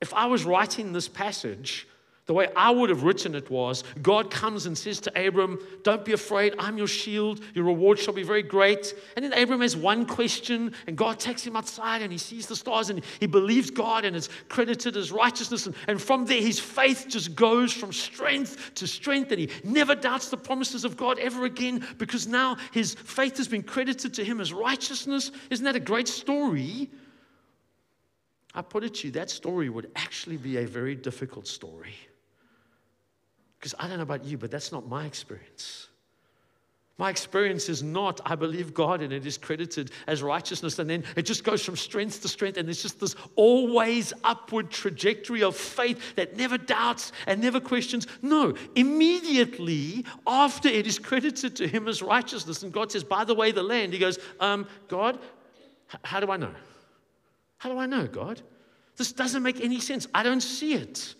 If 0.00 0.12
I 0.14 0.26
was 0.26 0.44
writing 0.44 0.92
this 0.92 1.06
passage, 1.06 1.86
the 2.26 2.34
way 2.34 2.48
I 2.56 2.72
would 2.72 2.90
have 2.90 3.04
written 3.04 3.36
it 3.36 3.48
was 3.48 3.84
God 4.02 4.32
comes 4.32 4.66
and 4.66 4.76
says 4.76 4.98
to 5.02 5.28
Abram, 5.28 5.60
Don't 5.84 6.04
be 6.04 6.12
afraid, 6.12 6.56
I'm 6.58 6.76
your 6.76 6.88
shield, 6.88 7.40
your 7.54 7.66
reward 7.66 8.00
shall 8.00 8.12
be 8.12 8.24
very 8.24 8.42
great. 8.42 8.94
And 9.14 9.24
then 9.24 9.32
Abram 9.32 9.60
has 9.60 9.76
one 9.76 10.06
question, 10.06 10.74
and 10.88 10.96
God 10.96 11.20
takes 11.20 11.46
him 11.46 11.54
outside 11.54 12.02
and 12.02 12.10
he 12.10 12.18
sees 12.18 12.48
the 12.48 12.56
stars 12.56 12.90
and 12.90 13.00
he 13.20 13.28
believes 13.28 13.70
God 13.70 14.04
and 14.04 14.16
it's 14.16 14.28
credited 14.48 14.96
as 14.96 15.12
righteousness. 15.12 15.66
And, 15.66 15.76
and 15.86 16.02
from 16.02 16.26
there, 16.26 16.42
his 16.42 16.58
faith 16.58 17.06
just 17.08 17.36
goes 17.36 17.72
from 17.72 17.92
strength 17.92 18.74
to 18.74 18.88
strength, 18.88 19.30
and 19.30 19.38
he 19.38 19.50
never 19.62 19.94
doubts 19.94 20.30
the 20.30 20.36
promises 20.36 20.84
of 20.84 20.96
God 20.96 21.20
ever 21.20 21.44
again 21.44 21.86
because 21.98 22.26
now 22.26 22.56
his 22.72 22.94
faith 22.94 23.36
has 23.36 23.46
been 23.46 23.62
credited 23.62 24.14
to 24.14 24.24
him 24.24 24.40
as 24.40 24.52
righteousness. 24.52 25.30
Isn't 25.48 25.64
that 25.64 25.76
a 25.76 25.80
great 25.80 26.08
story? 26.08 26.90
I 28.54 28.62
put 28.62 28.84
it 28.84 28.94
to 28.94 29.08
you, 29.08 29.12
that 29.12 29.30
story 29.30 29.68
would 29.68 29.90
actually 29.94 30.36
be 30.36 30.58
a 30.58 30.66
very 30.66 30.94
difficult 30.94 31.46
story. 31.46 31.94
Because 33.58 33.74
I 33.78 33.86
don't 33.86 33.98
know 33.98 34.02
about 34.02 34.24
you, 34.24 34.38
but 34.38 34.50
that's 34.50 34.72
not 34.72 34.88
my 34.88 35.04
experience. 35.04 35.88
My 37.00 37.08
experience 37.08 37.70
is 37.70 37.82
not, 37.82 38.20
I 38.26 38.34
believe 38.34 38.74
God 38.74 39.00
and 39.00 39.10
it 39.10 39.24
is 39.24 39.38
credited 39.38 39.90
as 40.06 40.22
righteousness. 40.22 40.78
And 40.78 40.90
then 40.90 41.04
it 41.16 41.22
just 41.22 41.44
goes 41.44 41.64
from 41.64 41.74
strength 41.74 42.20
to 42.20 42.28
strength. 42.28 42.58
And 42.58 42.68
it's 42.68 42.82
just 42.82 43.00
this 43.00 43.16
always 43.36 44.12
upward 44.22 44.70
trajectory 44.70 45.42
of 45.42 45.56
faith 45.56 46.16
that 46.16 46.36
never 46.36 46.58
doubts 46.58 47.12
and 47.26 47.40
never 47.40 47.58
questions. 47.58 48.06
No, 48.20 48.52
immediately 48.74 50.04
after 50.26 50.68
it 50.68 50.86
is 50.86 50.98
credited 50.98 51.56
to 51.56 51.66
him 51.66 51.88
as 51.88 52.02
righteousness, 52.02 52.62
and 52.62 52.70
God 52.70 52.92
says, 52.92 53.02
by 53.02 53.24
the 53.24 53.34
way, 53.34 53.50
the 53.50 53.62
land, 53.62 53.94
he 53.94 53.98
goes, 53.98 54.18
um, 54.38 54.66
God, 54.86 55.18
how 56.04 56.20
do 56.20 56.30
I 56.30 56.36
know? 56.36 56.54
How 57.60 57.68
do 57.68 57.78
I 57.78 57.84
know, 57.84 58.06
God? 58.06 58.40
This 58.96 59.12
doesn't 59.12 59.42
make 59.42 59.60
any 59.60 59.80
sense. 59.80 60.08
I 60.14 60.22
don't 60.22 60.40
see 60.40 60.72
it. 60.72 61.14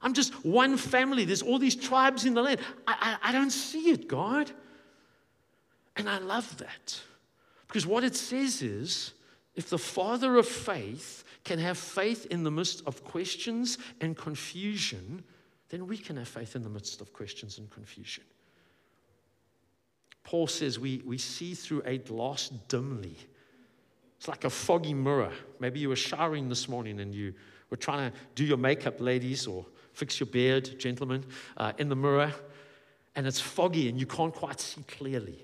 I'm 0.00 0.14
just 0.14 0.32
one 0.42 0.78
family. 0.78 1.26
There's 1.26 1.42
all 1.42 1.58
these 1.58 1.76
tribes 1.76 2.24
in 2.24 2.32
the 2.32 2.40
land. 2.40 2.60
I, 2.86 3.18
I, 3.22 3.28
I 3.28 3.32
don't 3.32 3.50
see 3.50 3.90
it, 3.90 4.08
God. 4.08 4.50
And 5.96 6.08
I 6.08 6.16
love 6.16 6.56
that. 6.56 6.98
Because 7.68 7.86
what 7.86 8.04
it 8.04 8.16
says 8.16 8.62
is 8.62 9.12
if 9.54 9.68
the 9.68 9.78
father 9.78 10.38
of 10.38 10.48
faith 10.48 11.24
can 11.44 11.58
have 11.58 11.76
faith 11.76 12.24
in 12.30 12.42
the 12.42 12.50
midst 12.50 12.82
of 12.86 13.04
questions 13.04 13.76
and 14.00 14.16
confusion, 14.16 15.22
then 15.68 15.86
we 15.86 15.98
can 15.98 16.16
have 16.16 16.28
faith 16.28 16.56
in 16.56 16.62
the 16.62 16.70
midst 16.70 17.02
of 17.02 17.12
questions 17.12 17.58
and 17.58 17.70
confusion. 17.70 18.24
Paul 20.24 20.46
says 20.46 20.78
we, 20.78 21.02
we 21.04 21.18
see 21.18 21.52
through 21.52 21.82
a 21.84 21.98
glass 21.98 22.48
dimly 22.68 23.18
it's 24.22 24.28
like 24.28 24.44
a 24.44 24.50
foggy 24.50 24.94
mirror. 24.94 25.32
Maybe 25.58 25.80
you 25.80 25.88
were 25.88 25.96
showering 25.96 26.48
this 26.48 26.68
morning 26.68 27.00
and 27.00 27.12
you 27.12 27.34
were 27.70 27.76
trying 27.76 28.12
to 28.12 28.16
do 28.36 28.44
your 28.44 28.56
makeup, 28.56 29.00
ladies, 29.00 29.48
or 29.48 29.66
fix 29.94 30.20
your 30.20 30.28
beard, 30.28 30.78
gentlemen, 30.78 31.24
uh, 31.56 31.72
in 31.78 31.88
the 31.88 31.96
mirror, 31.96 32.32
and 33.16 33.26
it's 33.26 33.40
foggy 33.40 33.88
and 33.88 33.98
you 33.98 34.06
can't 34.06 34.32
quite 34.32 34.60
see 34.60 34.84
clearly. 34.84 35.42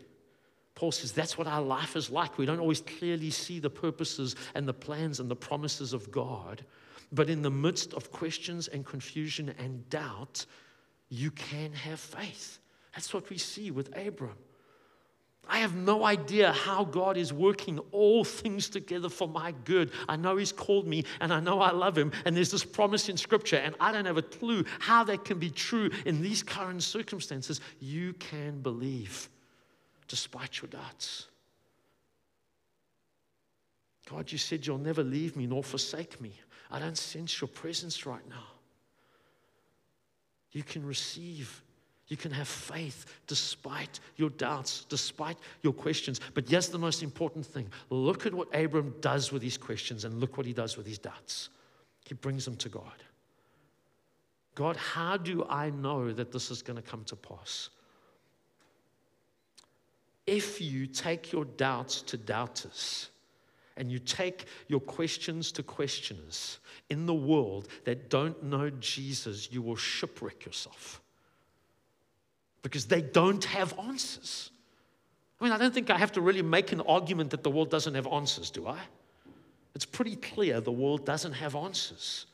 Paul 0.76 0.92
says 0.92 1.10
that's 1.10 1.36
what 1.36 1.48
our 1.48 1.60
life 1.60 1.96
is 1.96 2.08
like. 2.08 2.38
We 2.38 2.46
don't 2.46 2.60
always 2.60 2.80
clearly 2.82 3.30
see 3.30 3.58
the 3.58 3.68
purposes 3.68 4.36
and 4.54 4.68
the 4.68 4.74
plans 4.74 5.18
and 5.18 5.28
the 5.28 5.34
promises 5.34 5.92
of 5.92 6.12
God. 6.12 6.64
But 7.10 7.28
in 7.28 7.42
the 7.42 7.50
midst 7.50 7.94
of 7.94 8.12
questions 8.12 8.68
and 8.68 8.86
confusion 8.86 9.52
and 9.58 9.90
doubt, 9.90 10.46
you 11.08 11.32
can 11.32 11.72
have 11.72 11.98
faith. 11.98 12.60
That's 12.94 13.12
what 13.12 13.28
we 13.28 13.38
see 13.38 13.72
with 13.72 13.88
Abram. 13.98 14.36
I 15.48 15.60
have 15.60 15.74
no 15.74 16.04
idea 16.04 16.52
how 16.52 16.84
God 16.84 17.16
is 17.16 17.32
working 17.32 17.78
all 17.90 18.22
things 18.22 18.68
together 18.68 19.08
for 19.08 19.26
my 19.26 19.54
good. 19.64 19.92
I 20.08 20.16
know 20.16 20.36
He's 20.36 20.52
called 20.52 20.86
me 20.86 21.04
and 21.20 21.32
I 21.32 21.40
know 21.40 21.60
I 21.60 21.70
love 21.70 21.96
Him. 21.96 22.12
And 22.24 22.36
there's 22.36 22.50
this 22.50 22.64
promise 22.64 23.08
in 23.08 23.16
Scripture, 23.16 23.56
and 23.56 23.74
I 23.80 23.90
don't 23.90 24.04
have 24.04 24.18
a 24.18 24.22
clue 24.22 24.64
how 24.78 25.04
that 25.04 25.24
can 25.24 25.38
be 25.38 25.50
true 25.50 25.90
in 26.04 26.20
these 26.20 26.42
current 26.42 26.82
circumstances. 26.82 27.60
You 27.80 28.12
can 28.14 28.60
believe 28.60 29.30
despite 30.06 30.60
your 30.60 30.68
doubts. 30.68 31.28
God, 34.10 34.32
you 34.32 34.38
said 34.38 34.66
you'll 34.66 34.78
never 34.78 35.02
leave 35.02 35.36
me 35.36 35.46
nor 35.46 35.62
forsake 35.62 36.20
me. 36.20 36.32
I 36.70 36.78
don't 36.78 36.96
sense 36.96 37.40
your 37.40 37.48
presence 37.48 38.06
right 38.06 38.26
now. 38.28 38.44
You 40.52 40.62
can 40.62 40.84
receive 40.84 41.62
you 42.08 42.16
can 42.16 42.30
have 42.30 42.48
faith 42.48 43.04
despite 43.26 44.00
your 44.16 44.30
doubts, 44.30 44.86
despite 44.88 45.36
your 45.62 45.74
questions. 45.74 46.20
But 46.34 46.50
yes, 46.50 46.68
the 46.68 46.78
most 46.78 47.02
important 47.02 47.44
thing 47.44 47.68
look 47.90 48.24
at 48.26 48.34
what 48.34 48.48
Abram 48.54 48.94
does 49.00 49.30
with 49.30 49.42
his 49.42 49.58
questions 49.58 50.04
and 50.04 50.18
look 50.18 50.36
what 50.36 50.46
he 50.46 50.54
does 50.54 50.76
with 50.76 50.86
his 50.86 50.98
doubts. 50.98 51.50
He 52.06 52.14
brings 52.14 52.44
them 52.46 52.56
to 52.56 52.68
God. 52.70 53.04
God, 54.54 54.76
how 54.76 55.16
do 55.18 55.46
I 55.48 55.70
know 55.70 56.10
that 56.12 56.32
this 56.32 56.50
is 56.50 56.62
going 56.62 56.76
to 56.76 56.82
come 56.82 57.04
to 57.04 57.16
pass? 57.16 57.68
If 60.26 60.60
you 60.60 60.86
take 60.86 61.30
your 61.30 61.44
doubts 61.44 62.02
to 62.02 62.16
doubters, 62.16 63.10
and 63.76 63.92
you 63.92 64.00
take 64.00 64.46
your 64.66 64.80
questions 64.80 65.52
to 65.52 65.62
questioners 65.62 66.58
in 66.90 67.06
the 67.06 67.14
world 67.14 67.68
that 67.84 68.10
don't 68.10 68.42
know 68.42 68.70
Jesus, 68.80 69.52
you 69.52 69.62
will 69.62 69.76
shipwreck 69.76 70.44
yourself 70.44 71.00
because 72.62 72.86
they 72.86 73.00
don't 73.00 73.44
have 73.44 73.78
answers. 73.78 74.50
I 75.40 75.44
mean, 75.44 75.52
I 75.52 75.58
don't 75.58 75.72
think 75.72 75.90
I 75.90 75.98
have 75.98 76.12
to 76.12 76.20
really 76.20 76.42
make 76.42 76.72
an 76.72 76.80
argument 76.82 77.30
that 77.30 77.42
the 77.42 77.50
world 77.50 77.70
doesn't 77.70 77.94
have 77.94 78.06
answers, 78.06 78.50
do 78.50 78.66
I? 78.66 78.78
It's 79.74 79.84
pretty 79.84 80.16
clear 80.16 80.60
the 80.60 80.72
world 80.72 81.06
doesn't 81.06 81.34
have 81.34 81.54
answers. 81.54 82.26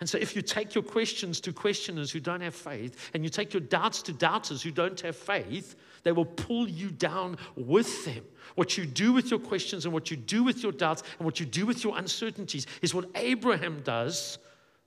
And 0.00 0.08
so, 0.08 0.16
if 0.16 0.36
you 0.36 0.42
take 0.42 0.74
your 0.74 0.84
questions 0.84 1.40
to 1.40 1.52
questioners 1.52 2.12
who 2.12 2.20
don't 2.20 2.40
have 2.40 2.54
faith, 2.54 3.10
and 3.14 3.24
you 3.24 3.30
take 3.30 3.52
your 3.52 3.60
doubts 3.60 4.00
to 4.02 4.12
doubters 4.12 4.62
who 4.62 4.70
don't 4.70 5.00
have 5.00 5.16
faith, 5.16 5.74
they 6.04 6.12
will 6.12 6.24
pull 6.24 6.68
you 6.68 6.90
down 6.90 7.36
with 7.56 8.04
them. 8.04 8.24
What 8.54 8.78
you 8.78 8.86
do 8.86 9.12
with 9.12 9.30
your 9.30 9.40
questions 9.40 9.84
and 9.84 9.92
what 9.92 10.10
you 10.10 10.16
do 10.16 10.44
with 10.44 10.62
your 10.62 10.72
doubts 10.72 11.02
and 11.18 11.26
what 11.26 11.40
you 11.40 11.46
do 11.46 11.66
with 11.66 11.82
your 11.82 11.98
uncertainties 11.98 12.66
is 12.80 12.94
what 12.94 13.06
Abraham 13.16 13.82
does, 13.82 14.38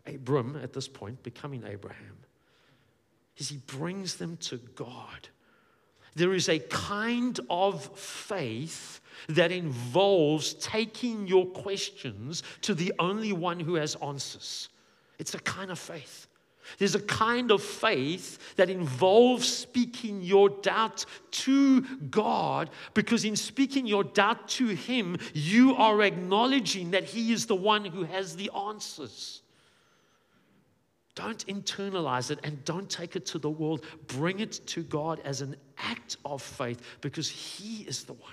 Abram 0.05 0.57
at 0.63 0.71
this 0.73 0.87
point, 0.87 1.21
becoming 1.23 1.63
Abraham, 1.67 2.17
is 3.41 3.49
he 3.49 3.57
brings 3.57 4.15
them 4.15 4.37
to 4.37 4.57
God. 4.75 5.27
There 6.15 6.33
is 6.33 6.47
a 6.47 6.59
kind 6.59 7.39
of 7.49 7.83
faith 7.97 9.01
that 9.29 9.51
involves 9.51 10.53
taking 10.53 11.27
your 11.27 11.47
questions 11.47 12.43
to 12.61 12.75
the 12.75 12.93
only 12.99 13.33
one 13.33 13.59
who 13.59 13.75
has 13.75 13.95
answers. 13.95 14.69
It's 15.17 15.33
a 15.33 15.39
kind 15.39 15.71
of 15.71 15.79
faith. 15.79 16.27
There's 16.77 16.93
a 16.93 17.01
kind 17.01 17.51
of 17.51 17.63
faith 17.63 18.55
that 18.55 18.69
involves 18.69 19.47
speaking 19.47 20.21
your 20.21 20.49
doubt 20.49 21.05
to 21.31 21.81
God 22.11 22.69
because, 22.93 23.25
in 23.25 23.35
speaking 23.35 23.87
your 23.87 24.03
doubt 24.03 24.47
to 24.49 24.67
Him, 24.67 25.17
you 25.33 25.75
are 25.75 26.03
acknowledging 26.03 26.91
that 26.91 27.05
He 27.05 27.33
is 27.33 27.47
the 27.47 27.55
one 27.55 27.85
who 27.85 28.03
has 28.03 28.35
the 28.35 28.51
answers. 28.55 29.40
Don't 31.15 31.45
internalize 31.47 32.31
it 32.31 32.39
and 32.43 32.63
don't 32.63 32.89
take 32.89 33.15
it 33.15 33.25
to 33.27 33.39
the 33.39 33.49
world. 33.49 33.85
Bring 34.07 34.39
it 34.39 34.53
to 34.67 34.83
God 34.83 35.19
as 35.25 35.41
an 35.41 35.55
act 35.77 36.17
of 36.23 36.41
faith 36.41 36.81
because 37.01 37.29
He 37.29 37.83
is 37.83 38.03
the 38.03 38.13
one 38.13 38.31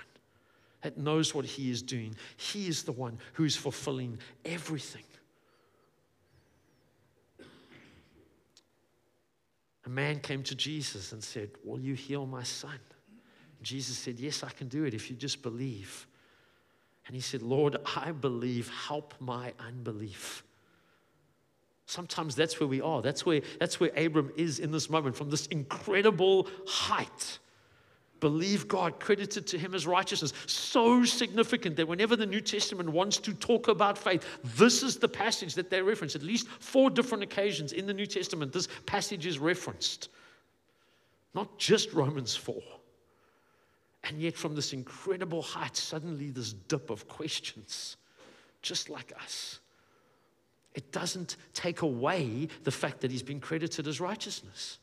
that 0.81 0.97
knows 0.97 1.35
what 1.35 1.45
He 1.45 1.69
is 1.71 1.81
doing. 1.81 2.15
He 2.37 2.67
is 2.67 2.83
the 2.83 2.93
one 2.93 3.17
who 3.33 3.43
is 3.43 3.55
fulfilling 3.55 4.17
everything. 4.45 5.03
A 9.85 9.89
man 9.89 10.19
came 10.19 10.43
to 10.43 10.55
Jesus 10.55 11.11
and 11.11 11.23
said, 11.23 11.49
Will 11.63 11.79
you 11.79 11.95
heal 11.95 12.25
my 12.25 12.43
son? 12.43 12.79
Jesus 13.61 13.97
said, 13.97 14.19
Yes, 14.19 14.43
I 14.43 14.49
can 14.49 14.67
do 14.67 14.85
it 14.85 14.93
if 14.93 15.09
you 15.09 15.15
just 15.15 15.41
believe. 15.41 16.05
And 17.07 17.15
he 17.15 17.21
said, 17.21 17.41
Lord, 17.41 17.75
I 17.95 18.11
believe, 18.11 18.69
help 18.69 19.15
my 19.19 19.51
unbelief. 19.59 20.43
Sometimes 21.89 22.35
that's 22.35 22.59
where 22.59 22.67
we 22.67 22.81
are. 22.81 23.01
That's 23.01 23.25
where, 23.25 23.41
that's 23.59 23.79
where 23.79 23.91
Abram 23.97 24.31
is 24.37 24.59
in 24.59 24.71
this 24.71 24.89
moment, 24.89 25.15
from 25.15 25.29
this 25.29 25.47
incredible 25.47 26.47
height 26.67 27.39
believe 28.19 28.67
God, 28.67 28.99
credited 28.99 29.47
to 29.47 29.57
him 29.57 29.73
as 29.73 29.87
righteousness. 29.87 30.33
So 30.45 31.05
significant 31.05 31.75
that 31.77 31.87
whenever 31.87 32.17
the 32.17 32.25
New 32.25 32.41
Testament 32.41 32.89
wants 32.89 33.17
to 33.19 33.33
talk 33.33 33.69
about 33.69 33.97
faith, 33.97 34.25
this 34.43 34.83
is 34.83 34.97
the 34.97 35.07
passage 35.07 35.55
that 35.55 35.69
they 35.69 35.81
reference. 35.81 36.15
At 36.15 36.23
least 36.23 36.47
four 36.47 36.89
different 36.89 37.23
occasions 37.23 37.71
in 37.71 37.85
the 37.85 37.93
New 37.93 38.05
Testament, 38.05 38.51
this 38.51 38.67
passage 38.85 39.25
is 39.25 39.39
referenced. 39.39 40.09
Not 41.33 41.57
just 41.57 41.93
Romans 41.93 42.35
4. 42.35 42.61
And 44.05 44.19
yet, 44.21 44.35
from 44.35 44.55
this 44.55 44.73
incredible 44.73 45.41
height, 45.41 45.75
suddenly 45.75 46.29
this 46.29 46.53
dip 46.53 46.89
of 46.89 47.07
questions, 47.07 47.97
just 48.61 48.89
like 48.89 49.13
us. 49.21 49.59
It 50.79 50.93
doesn't 50.93 51.35
take 51.53 51.81
away 51.81 52.47
the 52.63 52.71
fact 52.71 53.01
that 53.01 53.11
he's 53.11 53.21
been 53.21 53.41
credited 53.41 53.85
as 53.85 53.99
righteousness. 53.99 54.79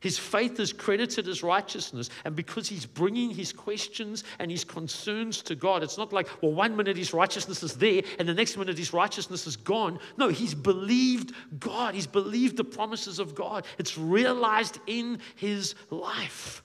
His 0.00 0.18
faith 0.18 0.58
is 0.58 0.72
credited 0.72 1.28
as 1.28 1.42
righteousness. 1.42 2.08
And 2.24 2.34
because 2.34 2.66
he's 2.70 2.86
bringing 2.86 3.28
his 3.28 3.52
questions 3.52 4.24
and 4.38 4.50
his 4.50 4.64
concerns 4.64 5.42
to 5.42 5.54
God, 5.54 5.82
it's 5.82 5.98
not 5.98 6.10
like, 6.10 6.26
well, 6.40 6.54
one 6.54 6.74
minute 6.74 6.96
his 6.96 7.12
righteousness 7.12 7.62
is 7.62 7.74
there 7.74 8.00
and 8.18 8.26
the 8.26 8.32
next 8.32 8.56
minute 8.56 8.78
his 8.78 8.94
righteousness 8.94 9.46
is 9.46 9.56
gone. 9.56 9.98
No, 10.16 10.28
he's 10.28 10.54
believed 10.54 11.34
God. 11.58 11.94
He's 11.94 12.06
believed 12.06 12.56
the 12.56 12.64
promises 12.64 13.18
of 13.18 13.34
God. 13.34 13.66
It's 13.76 13.98
realized 13.98 14.78
in 14.86 15.18
his 15.36 15.74
life. 15.90 16.62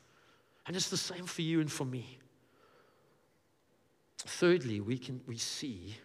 And 0.66 0.78
it's 0.78 0.90
the 0.90 0.96
same 0.96 1.26
for 1.26 1.42
you 1.42 1.60
and 1.60 1.70
for 1.70 1.84
me. 1.84 2.20
Thirdly, 4.18 4.80
we, 4.80 4.98
can, 4.98 5.20
we 5.28 5.38
see 5.38 5.98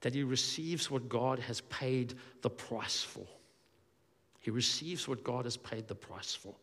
that 0.00 0.14
he 0.14 0.22
receives 0.22 0.90
what 0.90 1.08
God 1.08 1.38
has 1.40 1.60
paid 1.62 2.14
the 2.42 2.50
price 2.50 3.02
for. 3.02 3.26
He 4.40 4.50
receives 4.50 5.08
what 5.08 5.24
God 5.24 5.44
has 5.44 5.56
paid 5.56 5.88
the 5.88 5.94
price 5.94 6.34
for. 6.34 6.54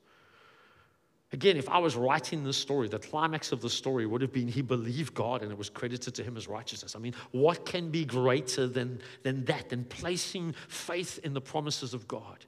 Again, 1.34 1.58
if 1.58 1.67
I 1.67 1.80
was 1.80 1.95
writing 1.95 2.43
this 2.43 2.56
story, 2.56 2.88
the 2.88 3.00
climax 3.00 3.52
of 3.52 3.60
the 3.60 3.69
story 3.69 4.06
would 4.06 4.21
have 4.21 4.32
been 4.32 4.48
he 4.48 4.62
believed 4.62 5.13
God 5.13 5.41
and 5.41 5.52
it 5.52 5.58
was 5.58 5.69
credited 5.69 6.15
to 6.15 6.24
him 6.24 6.38
as 6.38 6.48
righteousness. 6.48 6.95
I 6.95 7.00
mean, 7.00 7.13
what 7.32 7.65
can 7.65 7.89
be 7.89 8.06
greater 8.06 8.67
than, 8.67 9.00
than 9.24 9.43
that, 9.45 9.69
than 9.69 9.84
placing 9.86 10.54
faith 10.69 11.19
in 11.24 11.34
the 11.34 11.41
promises 11.41 11.93
of 11.93 12.08
God? 12.08 12.45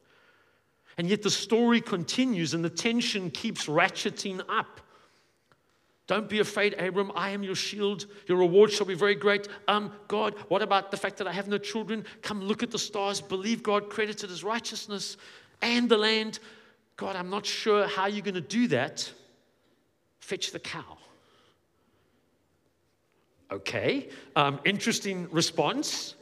And 0.98 1.10
yet 1.10 1.22
the 1.22 1.30
story 1.30 1.82
continues 1.82 2.54
and 2.54 2.64
the 2.64 2.70
tension 2.70 3.30
keeps 3.30 3.66
ratcheting 3.66 4.42
up. 4.48 4.80
Don't 6.08 6.30
be 6.30 6.40
afraid, 6.40 6.74
Abram. 6.80 7.12
I 7.16 7.32
am 7.32 7.44
your 7.44 7.56
shield. 7.56 8.06
Your 8.28 8.38
reward 8.38 8.72
shall 8.72 8.86
be 8.86 8.94
very 8.94 9.16
great. 9.16 9.50
Um, 9.68 9.92
God, 10.08 10.36
what 10.48 10.62
about 10.62 10.90
the 10.90 10.98
fact 10.98 11.18
that 11.18 11.28
I 11.28 11.34
have 11.34 11.50
no 11.50 11.58
children? 11.58 12.06
Come 12.22 12.42
look 12.42 12.64
at 12.64 12.72
the 12.72 12.80
stars. 12.80 13.20
Believe 13.20 13.62
God, 13.62 13.90
credited 13.90 14.32
as 14.32 14.42
righteousness 14.44 15.18
and 15.62 15.90
the 15.90 15.98
land. 15.98 16.40
God, 16.96 17.18
I'm 17.18 17.30
not 17.30 17.46
sure 17.46 17.88
how 17.88 18.06
you're 18.08 18.24
going 18.24 18.36
to 18.36 18.42
do 18.42 18.68
that. 18.70 19.12
Fetch 20.20 20.52
the 20.52 20.60
cow. 20.60 20.98
Okay, 23.52 24.10
um, 24.36 24.60
interesting 24.66 25.28
response. 25.32 26.16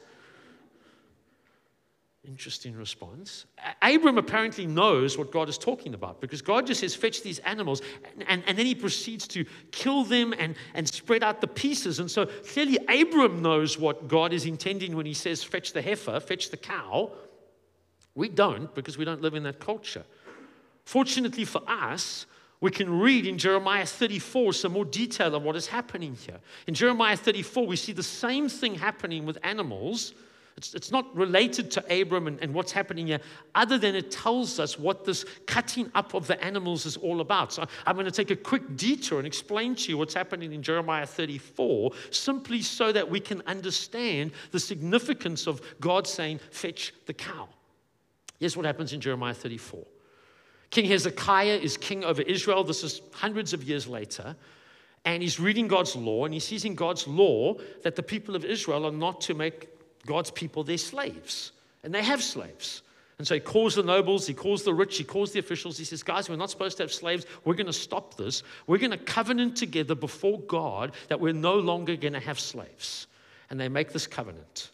Interesting 2.28 2.76
response. 2.76 3.46
Abram 3.82 4.18
apparently 4.18 4.66
knows 4.66 5.18
what 5.18 5.32
God 5.32 5.48
is 5.48 5.58
talking 5.58 5.94
about 5.94 6.22
because 6.22 6.42
God 6.42 6.66
just 6.66 6.80
says, 6.80 6.96
fetch 6.96 7.22
these 7.22 7.40
animals, 7.40 7.82
and, 8.04 8.26
and, 8.28 8.44
and, 8.48 8.58
then 8.58 8.66
he 8.66 8.74
proceeds 8.74 9.28
to 9.30 9.46
kill 9.72 10.04
them 10.04 10.34
and, 10.38 10.56
and 10.74 10.88
spread 10.88 11.24
out 11.24 11.40
the 11.40 11.48
pieces. 11.48 12.00
And 12.00 12.10
so 12.10 12.26
clearly, 12.26 12.80
Abram 12.90 13.42
knows 13.42 13.78
what 13.78 14.08
God 14.08 14.34
is 14.34 14.46
intending 14.46 14.96
when 14.96 15.06
he 15.06 15.14
says, 15.14 15.44
fetch 15.44 15.74
the 15.74 15.82
heifer, 15.82 16.20
fetch 16.20 16.50
the 16.50 16.58
cow. 16.58 17.12
We 18.16 18.30
don't 18.30 18.74
because 18.74 18.98
we 18.98 19.06
don't 19.06 19.22
live 19.22 19.36
in 19.36 19.44
that 19.44 19.60
culture. 19.60 20.04
Fortunately 20.86 21.46
for 21.46 21.62
us, 21.68 22.26
we 22.62 22.72
can 22.72 23.00
read 23.00 23.28
in 23.28 23.38
Jeremiah 23.38 23.86
34 23.86 24.54
some 24.54 24.72
more 24.72 24.86
detail 24.86 25.36
of 25.36 25.44
what 25.44 25.56
is 25.56 25.68
happening 25.68 26.16
here. 26.16 26.40
In 26.66 26.74
Jeremiah 26.74 27.18
34, 27.18 27.68
we 27.68 27.76
see 27.76 27.92
the 27.92 28.02
same 28.02 28.50
thing 28.50 28.76
happening 28.76 29.26
with 29.26 29.38
animals. 29.44 30.14
It's, 30.58 30.74
it's 30.74 30.90
not 30.90 31.14
related 31.16 31.70
to 31.72 32.02
Abram 32.02 32.28
and, 32.28 32.40
and 32.42 32.54
what's 32.54 32.72
happening 32.72 33.08
here, 33.08 33.20
other 33.56 33.78
than 33.78 33.94
it 33.94 34.10
tells 34.10 34.58
us 34.58 34.80
what 34.80 35.04
this 35.04 35.26
cutting 35.48 35.92
up 35.96 36.14
of 36.14 36.28
the 36.28 36.42
animals 36.44 36.86
is 36.86 36.96
all 36.96 37.20
about. 37.20 37.52
So 37.52 37.66
I'm 37.86 37.96
going 37.96 38.06
to 38.06 38.12
take 38.12 38.32
a 38.32 38.38
quick 38.38 38.78
detour 38.78 39.18
and 39.18 39.28
explain 39.28 39.76
to 39.76 39.90
you 39.90 39.98
what's 39.98 40.14
happening 40.14 40.54
in 40.54 40.64
Jeremiah 40.64 41.06
34, 41.06 41.92
simply 42.10 42.62
so 42.62 42.94
that 42.94 43.10
we 43.10 43.20
can 43.20 43.42
understand 43.48 44.32
the 44.52 44.60
significance 44.60 45.46
of 45.46 45.62
God 45.82 46.08
saying, 46.08 46.40
Fetch 46.52 46.94
the 47.06 47.14
cow. 47.14 47.50
Here's 48.40 48.56
what 48.56 48.66
happens 48.66 48.94
in 48.94 49.02
Jeremiah 49.02 49.34
34. 49.34 49.86
King 50.70 50.86
Hezekiah 50.86 51.58
is 51.58 51.78
king 51.78 52.04
over 52.06 52.22
Israel. 52.22 52.64
This 52.64 52.84
is 52.84 53.02
hundreds 53.14 53.54
of 53.54 53.64
years 53.64 53.88
later. 53.88 54.36
And 55.04 55.22
he's 55.22 55.40
reading 55.40 55.68
God's 55.68 55.96
law, 55.96 56.26
and 56.26 56.34
he 56.34 56.40
sees 56.40 56.66
in 56.66 56.76
God's 56.76 57.08
law 57.08 57.56
that 57.84 57.96
the 57.96 58.02
people 58.02 58.36
of 58.36 58.44
Israel 58.44 58.88
are 58.88 58.92
not 58.92 59.22
to 59.22 59.34
make 59.34 59.70
God's 60.06 60.32
people, 60.32 60.64
they're 60.64 60.78
slaves. 60.78 61.52
And 61.84 61.94
they 61.94 62.04
have 62.04 62.24
slaves. 62.24 62.82
And 63.18 63.26
so 63.26 63.36
he 63.36 63.40
calls 63.40 63.76
the 63.76 63.84
nobles, 63.84 64.28
he 64.28 64.34
calls 64.34 64.64
the 64.64 64.74
rich, 64.74 64.98
he 64.98 65.04
calls 65.04 65.32
the 65.32 65.40
officials. 65.40 65.78
He 65.78 65.86
says, 65.86 66.04
Guys, 66.04 66.30
we're 66.30 66.36
not 66.36 66.50
supposed 66.50 66.78
to 66.78 66.84
have 66.84 66.92
slaves. 66.92 67.26
We're 67.46 67.54
going 67.54 67.66
to 67.68 67.74
stop 67.74 68.18
this. 68.18 68.44
We're 68.68 68.78
going 68.78 68.92
to 68.92 68.98
covenant 68.98 69.56
together 69.56 69.96
before 69.96 70.40
God 70.42 70.92
that 71.08 71.20
we're 71.20 71.34
no 71.34 71.56
longer 71.56 71.96
going 71.96 72.14
to 72.14 72.20
have 72.20 72.40
slaves. 72.40 73.08
And 73.50 73.60
they 73.60 73.70
make 73.70 73.94
this 73.94 74.06
covenant. 74.06 74.72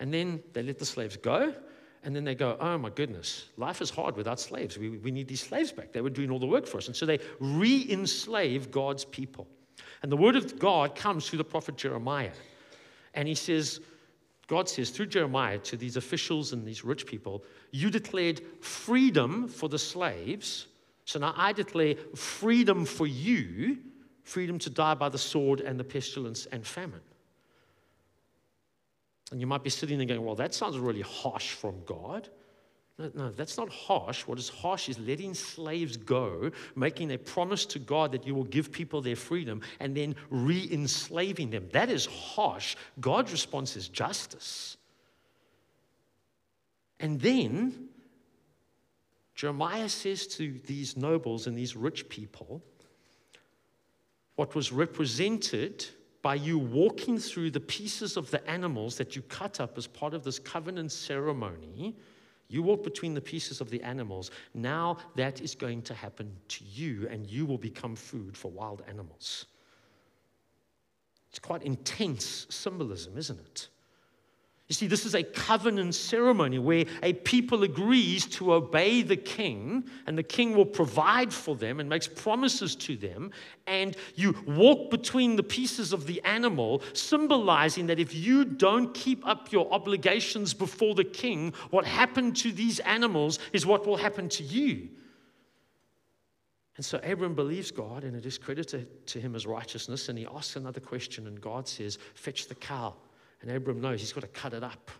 And 0.00 0.12
then 0.12 0.42
they 0.52 0.62
let 0.62 0.78
the 0.78 0.86
slaves 0.86 1.16
go. 1.16 1.54
And 2.02 2.16
then 2.16 2.24
they 2.24 2.34
go, 2.34 2.56
oh 2.58 2.78
my 2.78 2.88
goodness, 2.88 3.44
life 3.58 3.82
is 3.82 3.90
hard 3.90 4.16
without 4.16 4.40
slaves. 4.40 4.78
We, 4.78 4.88
we 4.88 5.10
need 5.10 5.28
these 5.28 5.42
slaves 5.42 5.70
back. 5.70 5.92
They 5.92 6.00
were 6.00 6.10
doing 6.10 6.30
all 6.30 6.38
the 6.38 6.46
work 6.46 6.66
for 6.66 6.78
us. 6.78 6.86
And 6.86 6.96
so 6.96 7.04
they 7.04 7.18
re 7.38 7.86
enslave 7.90 8.70
God's 8.70 9.04
people. 9.04 9.46
And 10.02 10.10
the 10.10 10.16
word 10.16 10.34
of 10.34 10.58
God 10.58 10.94
comes 10.94 11.28
through 11.28 11.36
the 11.36 11.44
prophet 11.44 11.76
Jeremiah. 11.76 12.32
And 13.12 13.28
he 13.28 13.34
says, 13.34 13.80
God 14.50 14.68
says 14.68 14.90
through 14.90 15.06
Jeremiah 15.06 15.58
to 15.60 15.76
these 15.76 15.96
officials 15.96 16.52
and 16.52 16.66
these 16.66 16.84
rich 16.84 17.06
people, 17.06 17.44
You 17.70 17.88
declared 17.88 18.42
freedom 18.60 19.46
for 19.46 19.68
the 19.68 19.78
slaves. 19.78 20.66
So 21.04 21.20
now 21.20 21.34
I 21.36 21.52
declare 21.52 21.94
freedom 22.16 22.84
for 22.84 23.06
you, 23.06 23.78
freedom 24.24 24.58
to 24.58 24.68
die 24.68 24.94
by 24.94 25.08
the 25.08 25.18
sword 25.18 25.60
and 25.60 25.78
the 25.78 25.84
pestilence 25.84 26.46
and 26.46 26.66
famine. 26.66 27.00
And 29.30 29.40
you 29.40 29.46
might 29.46 29.62
be 29.62 29.70
sitting 29.70 29.98
there 29.98 30.06
going, 30.08 30.24
well, 30.24 30.34
that 30.34 30.52
sounds 30.52 30.76
really 30.78 31.02
harsh 31.02 31.52
from 31.52 31.84
God. 31.86 32.28
No, 33.00 33.10
no, 33.14 33.30
that's 33.30 33.56
not 33.56 33.70
harsh. 33.70 34.26
What 34.26 34.38
is 34.38 34.50
harsh 34.50 34.90
is 34.90 34.98
letting 34.98 35.32
slaves 35.32 35.96
go, 35.96 36.50
making 36.76 37.12
a 37.12 37.18
promise 37.18 37.64
to 37.66 37.78
God 37.78 38.12
that 38.12 38.26
you 38.26 38.34
will 38.34 38.44
give 38.44 38.70
people 38.70 39.00
their 39.00 39.16
freedom, 39.16 39.62
and 39.80 39.96
then 39.96 40.14
re 40.28 40.68
enslaving 40.70 41.48
them. 41.48 41.66
That 41.72 41.88
is 41.88 42.04
harsh. 42.04 42.76
God's 43.00 43.32
response 43.32 43.74
is 43.74 43.88
justice. 43.88 44.76
And 46.98 47.18
then 47.18 47.88
Jeremiah 49.34 49.88
says 49.88 50.26
to 50.26 50.60
these 50.66 50.98
nobles 50.98 51.46
and 51.46 51.56
these 51.56 51.74
rich 51.74 52.10
people, 52.10 52.62
what 54.36 54.54
was 54.54 54.72
represented 54.72 55.86
by 56.20 56.34
you 56.34 56.58
walking 56.58 57.18
through 57.18 57.50
the 57.50 57.60
pieces 57.60 58.18
of 58.18 58.30
the 58.30 58.46
animals 58.46 58.96
that 58.96 59.16
you 59.16 59.22
cut 59.22 59.58
up 59.58 59.78
as 59.78 59.86
part 59.86 60.12
of 60.12 60.22
this 60.22 60.38
covenant 60.38 60.92
ceremony, 60.92 61.96
you 62.50 62.62
walk 62.62 62.82
between 62.82 63.14
the 63.14 63.20
pieces 63.20 63.60
of 63.60 63.70
the 63.70 63.80
animals. 63.82 64.30
Now 64.54 64.98
that 65.14 65.40
is 65.40 65.54
going 65.54 65.82
to 65.82 65.94
happen 65.94 66.36
to 66.48 66.64
you, 66.64 67.08
and 67.08 67.26
you 67.26 67.46
will 67.46 67.58
become 67.58 67.96
food 67.96 68.36
for 68.36 68.50
wild 68.50 68.82
animals. 68.88 69.46
It's 71.30 71.38
quite 71.38 71.62
intense 71.62 72.46
symbolism, 72.50 73.16
isn't 73.16 73.38
it? 73.38 73.68
You 74.70 74.74
see, 74.74 74.86
this 74.86 75.04
is 75.04 75.16
a 75.16 75.24
covenant 75.24 75.96
ceremony 75.96 76.60
where 76.60 76.84
a 77.02 77.12
people 77.12 77.64
agrees 77.64 78.24
to 78.26 78.52
obey 78.52 79.02
the 79.02 79.16
king, 79.16 79.82
and 80.06 80.16
the 80.16 80.22
king 80.22 80.54
will 80.54 80.64
provide 80.64 81.32
for 81.32 81.56
them 81.56 81.80
and 81.80 81.88
makes 81.88 82.06
promises 82.06 82.76
to 82.76 82.96
them. 82.96 83.32
And 83.66 83.96
you 84.14 84.32
walk 84.46 84.92
between 84.92 85.34
the 85.34 85.42
pieces 85.42 85.92
of 85.92 86.06
the 86.06 86.22
animal, 86.22 86.84
symbolizing 86.92 87.88
that 87.88 87.98
if 87.98 88.14
you 88.14 88.44
don't 88.44 88.94
keep 88.94 89.26
up 89.26 89.50
your 89.50 89.68
obligations 89.72 90.54
before 90.54 90.94
the 90.94 91.02
king, 91.02 91.52
what 91.70 91.84
happened 91.84 92.36
to 92.36 92.52
these 92.52 92.78
animals 92.78 93.40
is 93.52 93.66
what 93.66 93.84
will 93.88 93.96
happen 93.96 94.28
to 94.28 94.44
you. 94.44 94.88
And 96.76 96.86
so 96.86 97.00
Abram 97.02 97.34
believes 97.34 97.72
God, 97.72 98.04
and 98.04 98.14
it 98.14 98.24
is 98.24 98.38
credited 98.38 99.04
to 99.08 99.20
him 99.20 99.34
as 99.34 99.48
righteousness. 99.48 100.08
And 100.08 100.16
he 100.16 100.28
asks 100.32 100.54
another 100.54 100.78
question, 100.78 101.26
and 101.26 101.40
God 101.40 101.66
says, 101.66 101.98
Fetch 102.14 102.46
the 102.46 102.54
cow. 102.54 102.94
And 103.42 103.50
Abram 103.50 103.80
knows 103.80 104.00
he's 104.00 104.12
got 104.12 104.20
to 104.20 104.28
cut 104.28 104.52
it 104.52 104.62
up. 104.62 104.90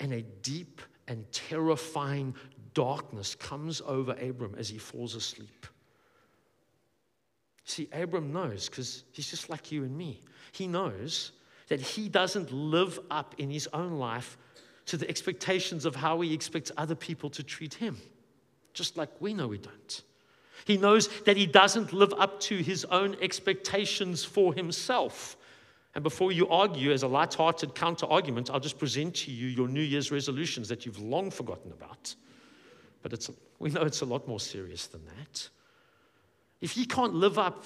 And 0.00 0.12
a 0.12 0.22
deep 0.22 0.80
and 1.06 1.30
terrifying 1.32 2.34
darkness 2.72 3.34
comes 3.34 3.80
over 3.86 4.12
Abram 4.12 4.54
as 4.58 4.68
he 4.68 4.78
falls 4.78 5.14
asleep. 5.14 5.66
See, 7.64 7.88
Abram 7.92 8.32
knows 8.32 8.68
because 8.68 9.04
he's 9.12 9.30
just 9.30 9.48
like 9.48 9.72
you 9.72 9.84
and 9.84 9.96
me. 9.96 10.20
He 10.52 10.66
knows 10.66 11.32
that 11.68 11.80
he 11.80 12.08
doesn't 12.08 12.52
live 12.52 12.98
up 13.10 13.34
in 13.38 13.50
his 13.50 13.68
own 13.72 13.92
life 13.92 14.36
to 14.86 14.96
the 14.96 15.08
expectations 15.08 15.86
of 15.86 15.96
how 15.96 16.20
he 16.20 16.34
expects 16.34 16.70
other 16.76 16.94
people 16.94 17.30
to 17.30 17.42
treat 17.42 17.74
him, 17.74 17.96
just 18.74 18.96
like 18.96 19.08
we 19.20 19.32
know 19.32 19.48
we 19.48 19.58
don't. 19.58 20.02
He 20.66 20.76
knows 20.76 21.08
that 21.22 21.36
he 21.36 21.46
doesn't 21.46 21.92
live 21.92 22.12
up 22.18 22.40
to 22.40 22.58
his 22.58 22.84
own 22.86 23.16
expectations 23.20 24.24
for 24.24 24.52
himself. 24.52 25.36
And 25.94 26.02
before 26.02 26.32
you 26.32 26.48
argue 26.48 26.92
as 26.92 27.04
a 27.04 27.08
light-hearted 27.08 27.74
counter 27.74 28.06
argument, 28.06 28.50
I'll 28.50 28.60
just 28.60 28.78
present 28.78 29.14
to 29.16 29.30
you 29.30 29.46
your 29.46 29.68
New 29.68 29.80
Year's 29.80 30.10
resolutions 30.10 30.68
that 30.68 30.84
you've 30.84 31.00
long 31.00 31.30
forgotten 31.30 31.70
about. 31.70 32.14
But 33.02 33.12
it's, 33.12 33.30
we 33.58 33.70
know 33.70 33.82
it's 33.82 34.00
a 34.00 34.06
lot 34.06 34.26
more 34.26 34.40
serious 34.40 34.86
than 34.86 35.02
that. 35.04 35.48
If 36.60 36.72
he 36.72 36.84
can't 36.84 37.14
live 37.14 37.38
up 37.38 37.64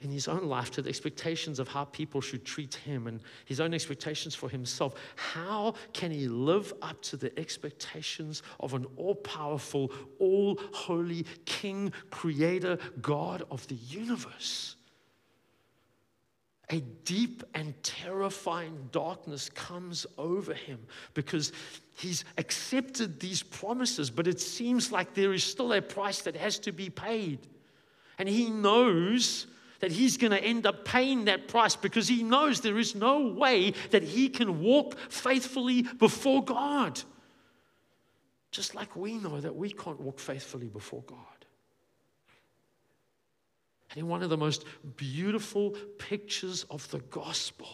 in 0.00 0.10
his 0.10 0.28
own 0.28 0.44
life 0.44 0.70
to 0.72 0.82
the 0.82 0.88
expectations 0.88 1.58
of 1.58 1.68
how 1.68 1.84
people 1.84 2.20
should 2.20 2.44
treat 2.44 2.74
him 2.74 3.06
and 3.06 3.20
his 3.44 3.60
own 3.60 3.72
expectations 3.72 4.34
for 4.34 4.48
himself, 4.48 4.94
how 5.14 5.74
can 5.92 6.10
he 6.10 6.26
live 6.26 6.72
up 6.82 7.00
to 7.02 7.16
the 7.16 7.38
expectations 7.38 8.42
of 8.60 8.74
an 8.74 8.86
all 8.96 9.14
powerful, 9.14 9.92
all 10.18 10.58
holy 10.72 11.24
King, 11.44 11.92
Creator, 12.10 12.78
God 13.00 13.42
of 13.50 13.66
the 13.68 13.74
universe? 13.74 14.76
A 16.70 16.80
deep 17.04 17.42
and 17.54 17.74
terrifying 17.82 18.88
darkness 18.92 19.50
comes 19.50 20.06
over 20.16 20.54
him 20.54 20.78
because 21.14 21.52
he's 21.94 22.24
accepted 22.38 23.18
these 23.18 23.42
promises, 23.42 24.08
but 24.08 24.26
it 24.26 24.40
seems 24.40 24.92
like 24.92 25.12
there 25.14 25.32
is 25.32 25.42
still 25.42 25.72
a 25.72 25.82
price 25.82 26.22
that 26.22 26.36
has 26.36 26.58
to 26.60 26.72
be 26.72 26.88
paid. 26.88 27.40
And 28.18 28.28
he 28.28 28.50
knows 28.50 29.46
that 29.80 29.90
he's 29.90 30.16
going 30.16 30.30
to 30.30 30.42
end 30.42 30.66
up 30.66 30.84
paying 30.84 31.24
that 31.24 31.48
price 31.48 31.74
because 31.74 32.06
he 32.06 32.22
knows 32.22 32.60
there 32.60 32.78
is 32.78 32.94
no 32.94 33.26
way 33.26 33.72
that 33.90 34.02
he 34.02 34.28
can 34.28 34.60
walk 34.60 34.96
faithfully 35.08 35.82
before 35.82 36.44
God. 36.44 37.00
Just 38.52 38.74
like 38.74 38.94
we 38.94 39.14
know 39.16 39.40
that 39.40 39.54
we 39.54 39.70
can't 39.70 40.00
walk 40.00 40.18
faithfully 40.18 40.68
before 40.68 41.02
God. 41.02 41.39
And 43.90 43.98
in 43.98 44.08
one 44.08 44.22
of 44.22 44.30
the 44.30 44.36
most 44.36 44.64
beautiful 44.96 45.72
pictures 45.98 46.64
of 46.70 46.88
the 46.90 47.00
gospel, 47.00 47.68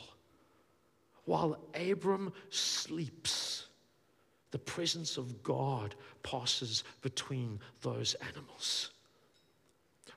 while 1.25 1.59
Abram 1.75 2.33
sleeps, 2.51 3.67
the 4.51 4.59
presence 4.59 5.17
of 5.17 5.43
God 5.43 5.95
passes 6.23 6.85
between 7.03 7.61
those 7.83 8.15
animals. 8.15 8.91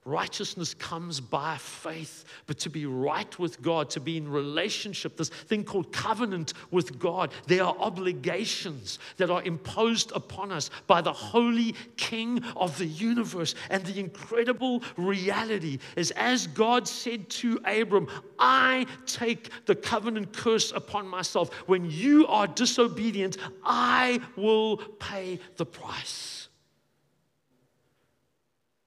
Righteousness 0.09 0.73
comes 0.73 1.19
by 1.19 1.57
faith, 1.57 2.25
but 2.47 2.57
to 2.59 2.69
be 2.71 2.87
right 2.87 3.37
with 3.37 3.61
God, 3.61 3.91
to 3.91 3.99
be 3.99 4.17
in 4.17 4.27
relationship, 4.27 5.15
this 5.15 5.29
thing 5.29 5.63
called 5.63 5.93
covenant 5.93 6.53
with 6.71 6.97
God, 6.97 7.31
there 7.45 7.63
are 7.63 7.75
obligations 7.77 8.97
that 9.17 9.29
are 9.29 9.43
imposed 9.43 10.11
upon 10.13 10.51
us 10.51 10.71
by 10.87 11.01
the 11.01 11.13
holy 11.13 11.75
King 11.95 12.43
of 12.55 12.75
the 12.79 12.87
universe. 12.87 13.53
And 13.69 13.85
the 13.85 13.99
incredible 13.99 14.81
reality 14.97 15.77
is, 15.95 16.09
as 16.11 16.47
God 16.47 16.87
said 16.87 17.29
to 17.29 17.59
Abram, 17.63 18.07
I 18.39 18.87
take 19.05 19.51
the 19.67 19.75
covenant 19.75 20.33
curse 20.33 20.71
upon 20.71 21.07
myself. 21.07 21.53
When 21.67 21.85
you 21.85 22.25
are 22.25 22.47
disobedient, 22.47 23.37
I 23.63 24.21
will 24.35 24.77
pay 24.77 25.39
the 25.57 25.67
price. 25.67 26.38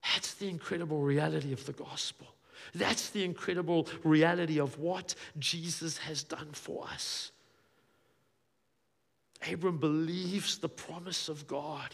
That's 0.02 0.34
the 0.34 0.48
incredible 0.48 1.00
reality 1.00 1.52
of 1.52 1.64
the 1.66 1.72
gospel. 1.72 2.26
That's 2.74 3.10
the 3.10 3.24
incredible 3.24 3.88
reality 4.04 4.60
of 4.60 4.78
what 4.78 5.14
Jesus 5.38 5.98
has 5.98 6.22
done 6.22 6.48
for 6.52 6.86
us. 6.88 7.32
Abram 9.50 9.78
believes 9.78 10.58
the 10.58 10.68
promise 10.68 11.28
of 11.28 11.46
God. 11.46 11.90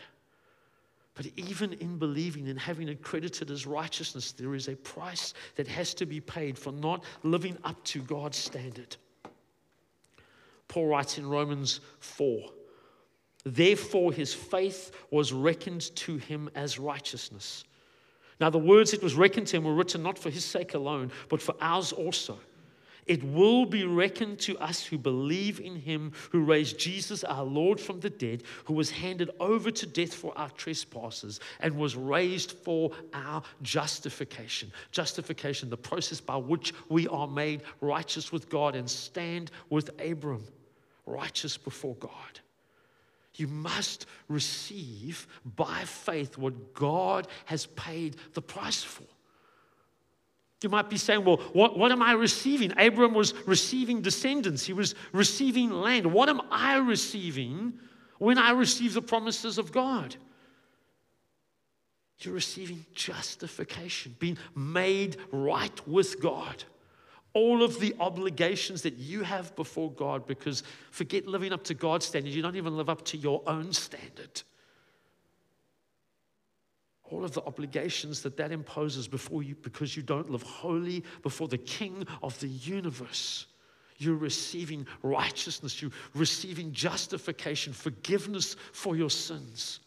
But 1.14 1.26
even 1.36 1.72
in 1.74 1.98
believing 1.98 2.48
and 2.48 2.58
having 2.58 2.88
it 2.88 3.02
credited 3.02 3.50
as 3.50 3.66
righteousness, 3.66 4.32
there 4.32 4.54
is 4.54 4.68
a 4.68 4.76
price 4.76 5.34
that 5.56 5.66
has 5.66 5.92
to 5.94 6.06
be 6.06 6.20
paid 6.20 6.56
for 6.56 6.70
not 6.70 7.02
living 7.24 7.58
up 7.64 7.82
to 7.86 8.00
God's 8.02 8.36
standard. 8.36 8.96
Paul 10.68 10.86
writes 10.86 11.18
in 11.18 11.28
Romans 11.28 11.80
4 11.98 12.50
Therefore, 13.44 14.12
his 14.12 14.34
faith 14.34 14.92
was 15.10 15.32
reckoned 15.32 15.94
to 15.96 16.18
him 16.18 16.50
as 16.54 16.78
righteousness. 16.78 17.64
Now, 18.40 18.50
the 18.50 18.58
words 18.58 18.92
it 18.92 19.02
was 19.02 19.14
reckoned 19.14 19.48
to 19.48 19.56
him 19.56 19.64
were 19.64 19.74
written 19.74 20.02
not 20.02 20.18
for 20.18 20.30
his 20.30 20.44
sake 20.44 20.74
alone, 20.74 21.10
but 21.28 21.42
for 21.42 21.54
ours 21.60 21.92
also. 21.92 22.38
It 23.08 23.24
will 23.24 23.64
be 23.64 23.84
reckoned 23.84 24.38
to 24.40 24.58
us 24.58 24.84
who 24.84 24.98
believe 24.98 25.60
in 25.60 25.76
him 25.76 26.12
who 26.30 26.44
raised 26.44 26.78
Jesus 26.78 27.24
our 27.24 27.42
Lord 27.42 27.80
from 27.80 28.00
the 28.00 28.10
dead, 28.10 28.42
who 28.66 28.74
was 28.74 28.90
handed 28.90 29.30
over 29.40 29.70
to 29.70 29.86
death 29.86 30.14
for 30.14 30.36
our 30.36 30.50
trespasses 30.50 31.40
and 31.60 31.74
was 31.74 31.96
raised 31.96 32.52
for 32.52 32.90
our 33.14 33.42
justification. 33.62 34.70
Justification, 34.92 35.70
the 35.70 35.76
process 35.76 36.20
by 36.20 36.36
which 36.36 36.74
we 36.90 37.08
are 37.08 37.26
made 37.26 37.62
righteous 37.80 38.30
with 38.30 38.50
God 38.50 38.76
and 38.76 38.88
stand 38.88 39.50
with 39.70 39.90
Abram, 39.98 40.44
righteous 41.06 41.56
before 41.56 41.94
God. 41.94 42.40
You 43.38 43.46
must 43.46 44.06
receive 44.26 45.26
by 45.56 45.84
faith 45.84 46.36
what 46.36 46.74
God 46.74 47.28
has 47.44 47.66
paid 47.66 48.16
the 48.34 48.42
price 48.42 48.82
for. 48.82 49.04
You 50.60 50.68
might 50.68 50.90
be 50.90 50.96
saying, 50.96 51.24
well, 51.24 51.36
what, 51.52 51.78
what 51.78 51.92
am 51.92 52.02
I 52.02 52.12
receiving? 52.12 52.72
Abram 52.76 53.14
was 53.14 53.32
receiving 53.46 54.02
descendants, 54.02 54.66
he 54.66 54.72
was 54.72 54.96
receiving 55.12 55.70
land. 55.70 56.12
What 56.12 56.28
am 56.28 56.40
I 56.50 56.78
receiving 56.78 57.74
when 58.18 58.38
I 58.38 58.50
receive 58.50 58.92
the 58.92 59.02
promises 59.02 59.56
of 59.56 59.70
God? 59.70 60.16
You're 62.18 62.34
receiving 62.34 62.84
justification, 62.92 64.16
being 64.18 64.36
made 64.56 65.16
right 65.30 65.86
with 65.86 66.20
God 66.20 66.64
all 67.38 67.62
of 67.62 67.78
the 67.78 67.94
obligations 68.00 68.82
that 68.82 68.94
you 68.94 69.22
have 69.22 69.54
before 69.54 69.92
God 69.92 70.26
because 70.26 70.64
forget 70.90 71.28
living 71.28 71.52
up 71.52 71.62
to 71.64 71.74
God's 71.74 72.04
standard. 72.04 72.32
You 72.32 72.42
don't 72.42 72.56
even 72.56 72.76
live 72.76 72.88
up 72.88 73.04
to 73.06 73.16
your 73.16 73.42
own 73.46 73.72
standard. 73.72 74.42
All 77.04 77.24
of 77.24 77.34
the 77.34 77.42
obligations 77.42 78.22
that 78.22 78.36
that 78.38 78.50
imposes 78.50 79.06
before 79.06 79.44
you 79.44 79.54
because 79.62 79.96
you 79.96 80.02
don't 80.02 80.28
live 80.28 80.42
holy 80.42 81.04
before 81.22 81.46
the 81.46 81.58
King 81.58 82.04
of 82.24 82.38
the 82.40 82.48
universe. 82.48 83.46
You're 83.98 84.16
receiving 84.16 84.84
righteousness, 85.04 85.80
you're 85.80 85.92
receiving 86.14 86.72
justification, 86.72 87.72
forgiveness 87.72 88.56
for 88.72 88.96
your 88.96 89.10
sins. 89.10 89.78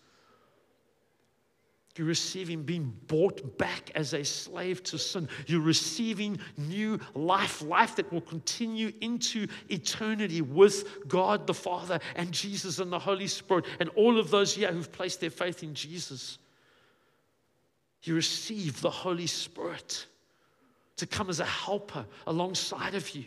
You're 1.98 2.08
receiving 2.08 2.64
being 2.64 2.94
bought 3.08 3.58
back 3.58 3.92
as 3.96 4.14
a 4.14 4.24
slave 4.24 4.82
to 4.84 4.98
sin. 4.98 5.28
You're 5.46 5.62
receiving 5.62 6.40
new 6.58 7.00
life, 7.14 7.62
life 7.62 7.96
that 7.98 8.12
will 8.12 8.22
continue 8.22 8.94
into 9.02 9.48
eternity 9.70 10.42
with 10.42 11.08
God 11.08 11.48
the 11.48 11.54
Father 11.54 12.00
and 12.16 12.32
Jesus 12.32 12.80
and 12.80 12.92
the 12.92 13.00
Holy 13.00 13.28
Spirit 13.28 13.66
and 13.80 13.90
all 13.90 14.20
of 14.20 14.32
those 14.32 14.56
here 14.56 14.72
who've 14.72 14.92
placed 14.92 15.20
their 15.20 15.30
faith 15.30 15.64
in 15.64 15.74
Jesus. 15.74 16.38
You 18.04 18.16
receive 18.16 18.82
the 18.82 18.90
Holy 18.90 19.28
Spirit 19.28 20.06
to 20.96 21.06
come 21.06 21.30
as 21.30 21.40
a 21.40 21.46
helper 21.46 22.06
alongside 22.26 22.96
of 22.96 23.10
you 23.16 23.26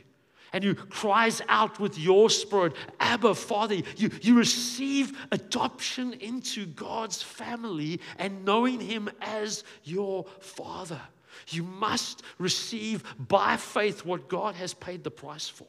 and 0.55 0.63
you 0.63 0.77
cries 0.77 1.43
out 1.49 1.81
with 1.81 1.99
your 1.99 2.31
spirit, 2.31 2.75
Abba, 3.01 3.35
Father. 3.35 3.75
You, 3.75 4.09
you 4.23 4.39
receive 4.39 5.19
adoption 5.33 6.13
into 6.13 6.65
God's 6.65 7.21
family 7.21 8.01
and 8.21 8.45
knowing 8.45 8.79
Him 8.79 9.11
as 9.21 9.65
your 9.83 10.25
Father. 10.39 11.01
You 11.49 11.65
must 11.65 12.23
receive 12.39 13.03
by 13.19 13.57
faith 13.57 14.07
what 14.07 14.29
God 14.29 14.55
has 14.55 14.73
paid 14.75 15.03
the 15.03 15.11
price 15.11 15.49
for. 15.49 15.67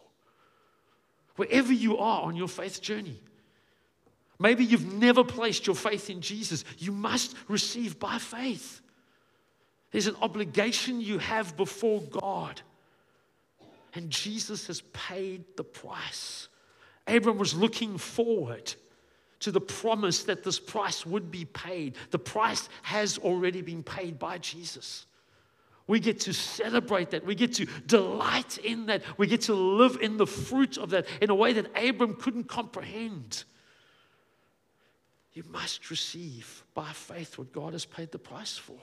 Wherever 1.36 1.74
you 1.74 1.98
are 1.98 2.22
on 2.22 2.36
your 2.36 2.48
faith 2.48 2.80
journey, 2.80 3.20
maybe 4.38 4.64
you've 4.64 4.94
never 4.94 5.24
placed 5.24 5.66
your 5.66 5.76
faith 5.76 6.12
in 6.12 6.22
Jesus, 6.22 6.64
you 6.78 6.92
must 6.92 7.36
receive 7.48 7.98
by 7.98 8.20
faith. 8.20 8.82
There's 9.90 10.06
an 10.06 10.18
obligation 10.22 11.02
you 11.02 11.18
have 11.18 11.58
before 11.58 12.02
God. 12.02 12.62
And 13.96 14.10
Jesus 14.10 14.68
has 14.68 14.82
paid 14.94 15.46
the 15.56 15.64
price. 15.64 16.50
Abram 17.08 17.38
was 17.38 17.54
looking 17.54 17.98
forward 17.98 18.74
to 19.40 19.52
the 19.52 19.62
promise 19.62 20.24
that 20.24 20.44
this 20.44 20.60
price 20.60 21.06
would 21.06 21.32
be 21.32 21.46
paid. 21.46 21.96
The 22.12 22.20
price 22.20 22.68
has 22.82 23.18
already 23.18 23.62
been 23.62 23.84
paid 23.84 24.20
by 24.20 24.38
Jesus. 24.38 25.06
We 25.88 26.00
get 26.00 26.20
to 26.22 26.34
celebrate 26.34 27.12
that. 27.12 27.26
We 27.26 27.36
get 27.36 27.54
to 27.54 27.68
delight 27.86 28.58
in 28.58 28.88
that. 28.88 29.04
We 29.18 29.28
get 29.28 29.42
to 29.42 29.54
live 29.54 30.00
in 30.02 30.18
the 30.18 30.26
fruit 30.26 30.78
of 30.78 30.90
that 30.90 31.06
in 31.22 31.30
a 31.30 31.36
way 31.36 31.54
that 31.54 31.68
Abram 31.78 32.16
couldn't 32.16 32.46
comprehend. 32.46 33.44
You 35.34 35.44
must 35.52 35.90
receive 35.90 36.64
by 36.74 36.92
faith 36.92 37.38
what 37.38 37.52
God 37.52 37.74
has 37.74 37.86
paid 37.86 38.12
the 38.12 38.18
price 38.18 38.58
for. 38.58 38.80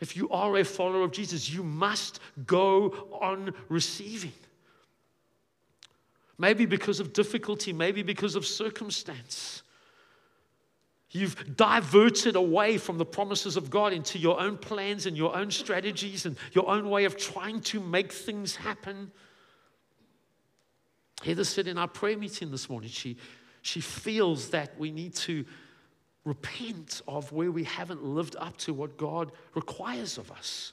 If 0.00 0.16
you 0.16 0.28
are 0.30 0.56
a 0.56 0.64
follower 0.64 1.02
of 1.02 1.12
Jesus, 1.12 1.50
you 1.50 1.62
must 1.62 2.20
go 2.46 3.08
on 3.20 3.54
receiving. 3.68 4.32
Maybe 6.36 6.66
because 6.66 6.98
of 6.98 7.12
difficulty, 7.12 7.72
maybe 7.72 8.02
because 8.02 8.34
of 8.34 8.44
circumstance. 8.44 9.62
You've 11.10 11.56
diverted 11.56 12.34
away 12.34 12.76
from 12.76 12.98
the 12.98 13.04
promises 13.04 13.56
of 13.56 13.70
God 13.70 13.92
into 13.92 14.18
your 14.18 14.40
own 14.40 14.56
plans 14.56 15.06
and 15.06 15.16
your 15.16 15.36
own 15.36 15.52
strategies 15.52 16.26
and 16.26 16.36
your 16.52 16.68
own 16.68 16.90
way 16.90 17.04
of 17.04 17.16
trying 17.16 17.60
to 17.60 17.78
make 17.78 18.12
things 18.12 18.56
happen. 18.56 19.12
Heather 21.22 21.44
said 21.44 21.68
in 21.68 21.78
our 21.78 21.86
prayer 21.86 22.18
meeting 22.18 22.50
this 22.50 22.68
morning, 22.68 22.90
she, 22.90 23.16
she 23.62 23.80
feels 23.80 24.48
that 24.48 24.76
we 24.76 24.90
need 24.90 25.14
to 25.14 25.44
repent 26.24 27.02
of 27.06 27.30
where 27.32 27.50
we 27.50 27.64
haven't 27.64 28.04
lived 28.04 28.36
up 28.38 28.56
to 28.58 28.72
what 28.72 28.96
God 28.96 29.32
requires 29.54 30.18
of 30.18 30.30
us. 30.32 30.72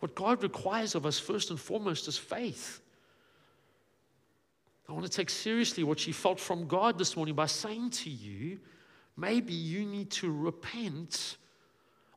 What 0.00 0.14
God 0.14 0.42
requires 0.42 0.94
of 0.94 1.06
us, 1.06 1.18
first 1.18 1.50
and 1.50 1.58
foremost, 1.58 2.08
is 2.08 2.18
faith. 2.18 2.80
I 4.88 4.92
want 4.92 5.04
to 5.04 5.10
take 5.10 5.28
seriously 5.28 5.84
what 5.84 6.00
she 6.00 6.12
felt 6.12 6.40
from 6.40 6.66
God 6.66 6.98
this 6.98 7.16
morning 7.16 7.34
by 7.34 7.46
saying 7.46 7.90
to 7.90 8.10
you, 8.10 8.58
maybe 9.16 9.52
you 9.52 9.84
need 9.84 10.10
to 10.12 10.32
repent 10.32 11.36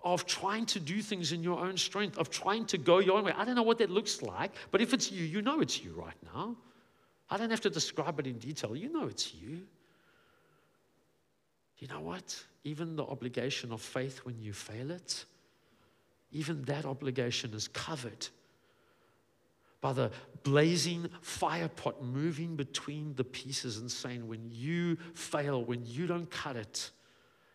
of 0.04 0.26
trying 0.26 0.66
to 0.68 0.80
do 0.80 1.02
things 1.02 1.32
in 1.32 1.44
your 1.44 1.60
own 1.60 1.78
strength, 1.78 2.18
of 2.18 2.30
trying 2.30 2.66
to 2.66 2.78
go 2.78 3.00
your 3.00 3.18
own 3.18 3.26
way. 3.26 3.34
I 3.36 3.46
don't 3.46 3.56
know 3.56 3.64
what 3.64 3.78
that 3.80 3.90
looks 3.90 4.22
like, 4.22 4.52
but 4.72 4.82
if 4.82 4.94
it's 4.94 5.12
you, 5.12 5.24
you 5.24 5.42
know 5.42 5.60
it's 5.60 5.84
you 5.84 5.94
right 5.94 6.16
now. 6.34 6.56
I 7.30 7.38
don't 7.38 7.52
have 7.52 7.62
to 7.62 7.70
describe 7.70 8.20
it 8.20 8.28
in 8.28 8.40
detail. 8.40 8.76
You 8.76 8.92
know 8.92 9.08
it's 9.08 9.34
you. 9.34 9.62
You 11.82 11.90
know 11.90 12.00
what? 12.00 12.46
even 12.64 12.96
the 12.96 13.06
obligation 13.06 13.72
of 13.72 13.82
faith 13.82 14.20
when 14.20 14.40
you 14.40 14.54
fail 14.54 14.92
it, 14.92 15.26
even 16.32 16.62
that 16.64 16.86
obligation 16.86 17.54
is 17.54 17.68
covered 17.70 18.28
by 19.82 19.92
the 19.92 20.12
blazing 20.44 21.10
fire 21.22 21.68
pot 21.68 22.04
moving 22.04 22.56
between 22.56 23.16
the 23.16 23.24
pieces 23.24 23.78
and 23.78 23.92
saying, 23.92 24.28
when 24.28 24.48
you 24.52 24.96
fail, 25.16 25.64
when 25.64 25.84
you 25.86 26.06
don't 26.06 26.30
cut 26.30 26.56
it, 26.56 26.92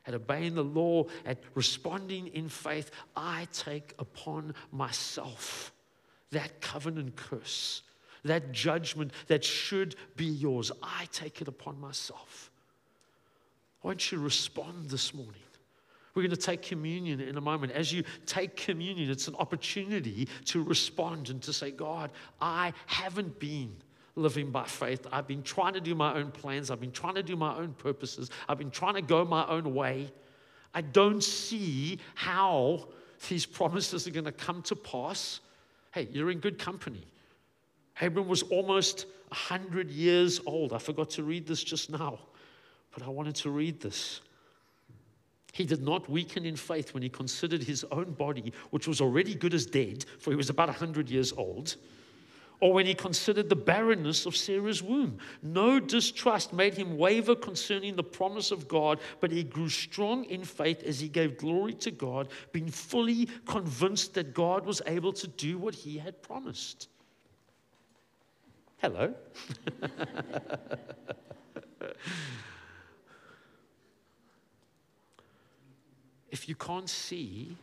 at 0.07 0.15
obeying 0.15 0.55
the 0.55 0.65
law, 0.65 1.05
at 1.25 1.39
responding 1.55 2.29
in 2.29 2.49
faith, 2.49 2.91
I 3.17 3.47
take 3.53 3.95
upon 3.99 4.55
myself 4.73 5.73
that 6.33 6.61
covenant 6.61 7.17
curse, 7.17 7.83
that 8.25 8.53
judgment 8.53 9.13
that 9.29 9.45
should 9.45 9.95
be 10.17 10.27
yours. 10.27 10.71
I 10.83 11.07
take 11.13 11.41
it 11.41 11.49
upon 11.49 11.81
myself. 11.81 12.51
Why 13.87 13.93
don't 13.93 14.11
you 14.11 14.19
respond 14.19 14.91
this 14.91 15.15
morning? 15.15 15.43
We're 16.13 16.23
going 16.23 16.35
to 16.35 16.37
take 16.37 16.61
communion 16.61 17.21
in 17.21 17.37
a 17.37 17.41
moment. 17.41 17.71
As 17.71 17.93
you 17.93 18.03
take 18.27 18.57
communion, 18.57 19.09
it's 19.13 19.29
an 19.29 19.37
opportunity 19.37 20.27
to 20.47 20.61
respond 20.65 21.31
and 21.31 21.41
to 21.43 21.53
say, 21.53 21.71
God, 21.71 22.11
I 22.41 22.73
haven't 22.87 23.39
been 23.39 23.77
living 24.17 24.51
by 24.51 24.65
faith. 24.65 25.07
I've 25.13 25.29
been 25.29 25.45
trying 25.45 25.75
to 25.75 25.81
do 25.81 25.95
my 25.95 26.15
own 26.15 26.33
plans. 26.33 26.73
I've 26.73 26.81
been 26.81 26.91
trying 26.91 27.15
to 27.15 27.23
do 27.23 27.37
my 27.37 27.57
own 27.57 27.75
purposes. 27.75 28.29
I've 28.49 28.59
been 28.59 28.73
trying 28.73 28.95
to 28.95 29.03
go 29.03 29.25
my 29.25 29.47
own 29.47 29.73
way. 29.73 30.11
I 30.75 30.81
don't 30.81 31.23
see 31.23 32.01
how 32.17 32.89
these 33.29 33.47
promises 33.47 34.09
are 34.09 34.11
going 34.11 34.25
to 34.25 34.33
come 34.33 34.63
to 34.63 34.75
pass. 34.75 35.39
Hey, 35.93 36.09
you're 36.11 36.33
in 36.33 36.41
good 36.41 36.59
company. 36.59 37.07
Abram 38.01 38.27
was 38.27 38.43
almost 38.43 39.07
100 39.29 39.93
years 39.93 40.41
old. 40.45 40.73
I 40.73 40.79
forgot 40.79 41.09
to 41.11 41.23
read 41.23 41.47
this 41.47 41.63
just 41.63 41.89
now. 41.89 42.19
But 42.97 43.05
I 43.05 43.11
wanted 43.11 43.35
to 43.37 43.51
read 43.51 43.81
this. 43.81 44.23
He 45.53 45.67
did 45.67 45.83
not 45.83 46.09
weaken 46.09 46.47
in 46.47 46.57
faith 46.57 46.95
when 46.95 47.03
he 47.03 47.11
considered 47.11 47.63
his 47.63 47.85
own 47.93 48.13
body, 48.13 48.55
which 48.71 48.89
was 48.89 49.03
already 49.03 49.35
good 49.35 49.53
as 49.53 49.67
dead, 49.67 50.07
for 50.19 50.31
he 50.31 50.37
was 50.37 50.49
about 50.49 50.69
100 50.69 51.11
years 51.11 51.31
old, 51.35 51.77
or 52.61 52.73
when 52.73 52.87
he 52.87 52.95
considered 52.95 53.51
the 53.51 53.57
barrenness 53.57 54.25
of 54.25 54.35
Sarah's 54.35 54.83
womb. 54.83 55.19
No 55.43 55.79
distrust 55.79 56.55
made 56.55 56.73
him 56.73 56.97
waver 56.97 57.35
concerning 57.35 57.97
the 57.97 58.03
promise 58.03 58.51
of 58.51 58.67
God, 58.67 58.99
but 59.21 59.31
he 59.31 59.43
grew 59.45 59.69
strong 59.69 60.25
in 60.25 60.43
faith 60.43 60.83
as 60.83 60.99
he 60.99 61.09
gave 61.09 61.37
glory 61.37 61.75
to 61.75 61.91
God, 61.91 62.29
being 62.53 62.71
fully 62.71 63.29
convinced 63.45 64.15
that 64.15 64.33
God 64.33 64.65
was 64.65 64.81
able 64.87 65.13
to 65.13 65.27
do 65.27 65.59
what 65.59 65.75
he 65.75 65.99
had 65.99 66.23
promised. 66.23 66.89
Hello. 68.79 69.13
if 76.37 76.51
you 76.51 76.55
can't 76.55 76.91
see 76.91 77.57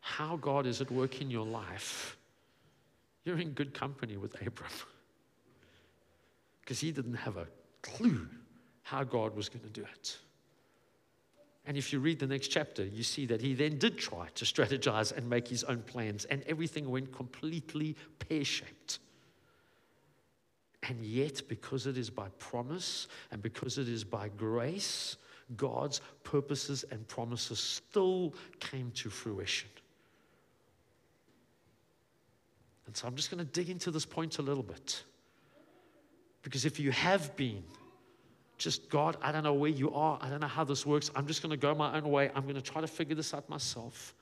how 0.00 0.36
God 0.36 0.66
is 0.66 0.80
at 0.80 0.90
work 0.90 1.20
in 1.20 1.30
your 1.30 1.46
life, 1.46 2.16
you're 3.24 3.38
in 3.38 3.50
good 3.50 3.72
company 3.72 4.16
with 4.16 4.34
Abram. 4.44 4.70
Because 6.60 6.80
he 6.80 6.90
didn't 6.90 7.14
have 7.14 7.36
a 7.36 7.46
clue 7.82 8.26
how 8.82 9.04
God 9.04 9.36
was 9.36 9.48
going 9.48 9.62
to 9.62 9.70
do 9.70 9.82
it. 9.82 10.18
And 11.64 11.76
if 11.76 11.92
you 11.92 12.00
read 12.00 12.18
the 12.18 12.26
next 12.26 12.48
chapter, 12.48 12.84
you 12.84 13.04
see 13.04 13.26
that 13.26 13.40
he 13.40 13.54
then 13.54 13.78
did 13.78 13.96
try 13.96 14.26
to 14.34 14.44
strategize 14.44 15.16
and 15.16 15.30
make 15.30 15.46
his 15.46 15.62
own 15.62 15.82
plans, 15.82 16.24
and 16.24 16.42
everything 16.48 16.90
went 16.90 17.12
completely 17.12 17.94
pear 18.18 18.44
shaped. 18.44 18.98
And 20.88 21.04
yet, 21.04 21.42
because 21.48 21.86
it 21.86 21.96
is 21.96 22.10
by 22.10 22.30
promise 22.40 23.06
and 23.30 23.40
because 23.40 23.78
it 23.78 23.88
is 23.88 24.02
by 24.02 24.26
grace, 24.26 25.16
God's 25.56 26.00
purposes 26.24 26.84
and 26.90 27.06
promises 27.06 27.60
still 27.60 28.34
came 28.58 28.90
to 28.92 29.10
fruition. 29.10 29.68
And 32.86 32.96
so 32.96 33.06
I'm 33.06 33.14
just 33.14 33.30
going 33.30 33.44
to 33.44 33.50
dig 33.52 33.70
into 33.70 33.90
this 33.90 34.04
point 34.04 34.38
a 34.38 34.42
little 34.42 34.62
bit. 34.62 35.02
Because 36.42 36.64
if 36.64 36.78
you 36.80 36.90
have 36.92 37.34
been 37.36 37.62
just, 38.58 38.88
God, 38.88 39.16
I 39.20 39.32
don't 39.32 39.44
know 39.44 39.54
where 39.54 39.70
you 39.70 39.92
are, 39.92 40.18
I 40.20 40.28
don't 40.30 40.40
know 40.40 40.46
how 40.46 40.64
this 40.64 40.86
works, 40.86 41.10
I'm 41.14 41.26
just 41.26 41.42
going 41.42 41.50
to 41.50 41.56
go 41.56 41.74
my 41.74 41.96
own 41.96 42.08
way, 42.10 42.30
I'm 42.34 42.44
going 42.44 42.54
to 42.54 42.62
try 42.62 42.80
to 42.80 42.86
figure 42.86 43.14
this 43.14 43.34
out 43.34 43.48
myself. 43.48 44.14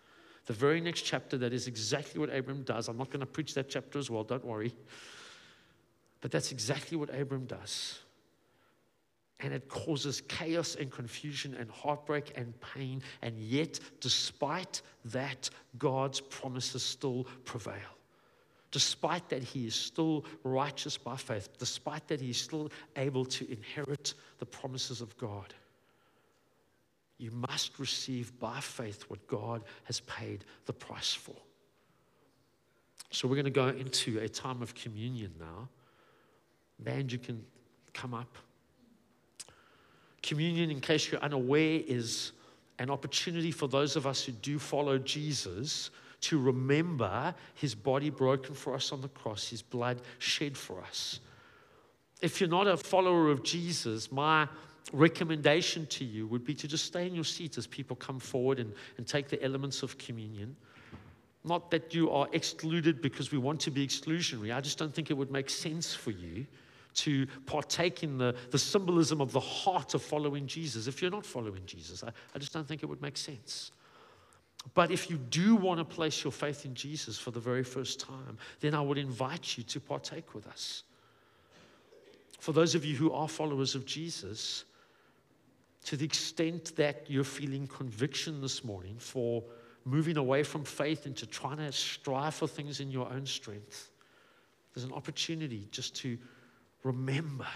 The 0.47 0.53
very 0.53 0.81
next 0.81 1.03
chapter, 1.03 1.39
that 1.39 1.53
is 1.53 1.69
exactly 1.69 2.21
what 2.21 2.35
Abram 2.35 2.63
does. 2.63 2.89
I'm 2.89 2.99
not 2.99 3.11
going 3.11 3.21
to 3.21 3.27
preach 3.27 3.55
that 3.55 3.69
chapter 3.69 3.99
as 3.99 4.11
well, 4.11 4.25
don't 4.25 4.45
worry. 4.45 4.75
But 6.21 6.31
that's 6.31 6.53
exactly 6.53 6.97
what 6.97 7.15
Abram 7.15 7.47
does 7.47 8.01
and 9.45 9.53
it 9.53 9.69
causes 9.69 10.23
chaos 10.23 10.75
and 10.75 10.91
confusion 10.91 11.55
and 11.61 11.71
heartbreak 11.71 12.33
and 12.35 12.55
pain. 12.75 13.03
And 13.21 13.39
yet, 13.39 13.79
despite 14.01 14.81
that, 15.05 15.51
God's 15.77 16.19
promises 16.19 16.83
still 16.83 17.27
prevail. 17.45 17.75
Despite 18.71 19.29
that, 19.29 19.43
he 19.43 19.67
is 19.67 19.75
still 19.75 20.25
righteous 20.45 20.97
by 20.97 21.17
faith. 21.17 21.51
Despite 21.59 22.09
that, 22.09 22.23
he 22.23 22.31
is 22.31 22.39
still 22.39 22.71
able 22.97 23.27
to 23.27 23.53
inherit 23.53 24.15
the 24.39 24.47
promises 24.47 25.03
of 25.03 25.15
God. 25.19 25.53
You 27.19 27.31
must 27.31 27.79
receive 27.79 28.37
by 28.41 28.61
faith 28.61 29.05
what 29.09 29.27
God 29.27 29.63
has 29.85 30.01
paid 30.01 30.47
the 30.65 30.73
price 30.73 31.13
for. 31.13 31.37
So 33.11 33.29
we're 33.29 33.37
going 33.37 33.45
to 33.45 33.51
go 33.51 33.69
into 33.69 34.21
a 34.21 34.29
time 34.29 34.63
of 34.63 34.75
communion 34.75 35.35
now. 35.39 35.69
Band, 36.79 37.13
you 37.13 37.19
can 37.19 37.45
come 37.93 38.15
up. 38.15 38.39
Communion, 40.25 40.71
in 40.71 40.81
case 40.81 41.13
you're 41.13 41.21
unaware, 41.21 41.83
is 41.87 42.33
an 42.79 42.89
opportunity 42.89 43.51
for 43.51 43.69
those 43.69 43.95
of 43.95 44.07
us 44.07 44.25
who 44.25 44.33
do 44.33 44.59
follow 44.59 44.97
Jesus 44.97 45.91
to 46.23 46.41
remember 46.41 47.35
his 47.57 47.75
body 47.75 48.09
broken 48.09 48.55
for 48.55 48.75
us 48.75 48.91
on 48.91 49.03
the 49.03 49.09
cross, 49.09 49.47
his 49.47 49.61
blood 49.61 50.01
shed 50.21 50.57
for 50.57 50.81
us. 50.81 51.21
If 52.23 52.41
you're 52.41 52.49
not 52.49 52.67
a 52.67 52.79
follower 52.79 53.31
of 53.31 53.43
Jesus, 53.43 54.11
my 54.11 54.49
recommendation 54.95 55.85
to 55.89 56.07
you 56.07 56.27
would 56.27 56.43
be 56.43 56.55
to 56.55 56.67
just 56.67 56.87
stay 56.87 57.07
in 57.07 57.15
your 57.15 57.25
seat 57.25 57.59
as 57.59 57.67
people 57.67 57.95
come 57.95 58.19
forward 58.19 58.61
and, 58.61 58.73
and 58.97 59.07
take 59.07 59.29
the 59.29 59.43
elements 59.45 59.83
of 59.83 59.99
communion. 59.99 60.57
Not 61.45 61.71
that 61.71 61.93
you 61.93 62.11
are 62.11 62.29
excluded 62.33 63.03
because 63.03 63.31
we 63.31 63.37
want 63.37 63.61
to 63.61 63.71
be 63.71 63.87
exclusionary. 63.87 64.57
I 64.57 64.63
just 64.63 64.79
don't 64.79 64.95
think 64.95 65.11
it 65.11 65.15
would 65.15 65.31
make 65.31 65.51
sense 65.51 65.93
for 65.93 66.13
you 66.13 66.47
to 66.95 67.27
partake 67.47 68.03
in 68.03 68.19
the, 68.19 68.35
the 68.51 68.59
symbolism 68.59 69.21
of 69.21 69.33
the 69.33 69.41
heart 69.41 69.95
of 69.95 70.03
following 70.03 70.47
Jesus 70.47 70.87
if 70.87 71.03
you're 71.03 71.11
not 71.11 71.27
following 71.27 71.65
Jesus. 71.67 72.03
I, 72.03 72.11
I 72.35 72.39
just 72.39 72.53
don't 72.53 72.67
think 72.67 72.83
it 72.83 72.87
would 72.87 73.03
make 73.03 73.17
sense. 73.17 73.73
But 74.73 74.91
if 74.91 75.11
you 75.11 75.19
do 75.19 75.57
want 75.57 75.79
to 75.79 75.85
place 75.85 76.25
your 76.25 76.33
faith 76.33 76.65
in 76.65 76.75
Jesus 76.75 77.19
for 77.19 77.31
the 77.31 77.41
very 77.41 77.65
first 77.65 78.01
time, 78.01 78.39
then 78.61 78.75
I 78.75 78.81
would 78.81 78.97
invite 78.97 79.59
you 79.59 79.65
to 79.65 79.81
partake 79.81 80.35
with 80.35 80.47
us. 80.47 80.85
For 82.39 82.53
those 82.53 82.75
of 82.75 82.85
you 82.85 82.97
who 82.97 83.13
are 83.13 83.29
followers 83.29 83.75
of 83.75 83.85
Jesus, 83.85 84.65
to 85.85 85.97
the 85.97 86.05
extent 86.05 86.77
that 86.77 87.05
you're 87.09 87.25
feeling 87.25 87.67
conviction 87.67 88.41
this 88.41 88.65
morning 88.65 88.97
for 88.99 89.43
moving 89.85 90.17
away 90.17 90.43
from 90.43 90.65
faith 90.65 91.07
into 91.07 91.27
trying 91.27 91.59
to 91.59 91.71
strive 91.71 92.35
for 92.35 92.49
things 92.49 92.81
in 92.81 92.91
your 92.91 93.11
own 93.13 93.27
strength, 93.27 93.91
there's 94.75 94.85
an 94.85 94.93
opportunity 94.93 95.69
just 95.71 95.95
to 95.97 96.19
remember 96.85 97.47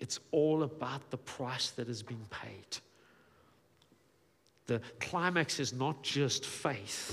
it's 0.00 0.18
all 0.32 0.64
about 0.64 1.10
the 1.10 1.16
price 1.16 1.70
that 1.70 1.86
has 1.86 2.02
been 2.02 2.24
paid. 2.30 2.78
The 4.66 4.80
climax 4.98 5.60
is 5.60 5.72
not 5.72 6.02
just 6.02 6.44
faith. 6.44 7.12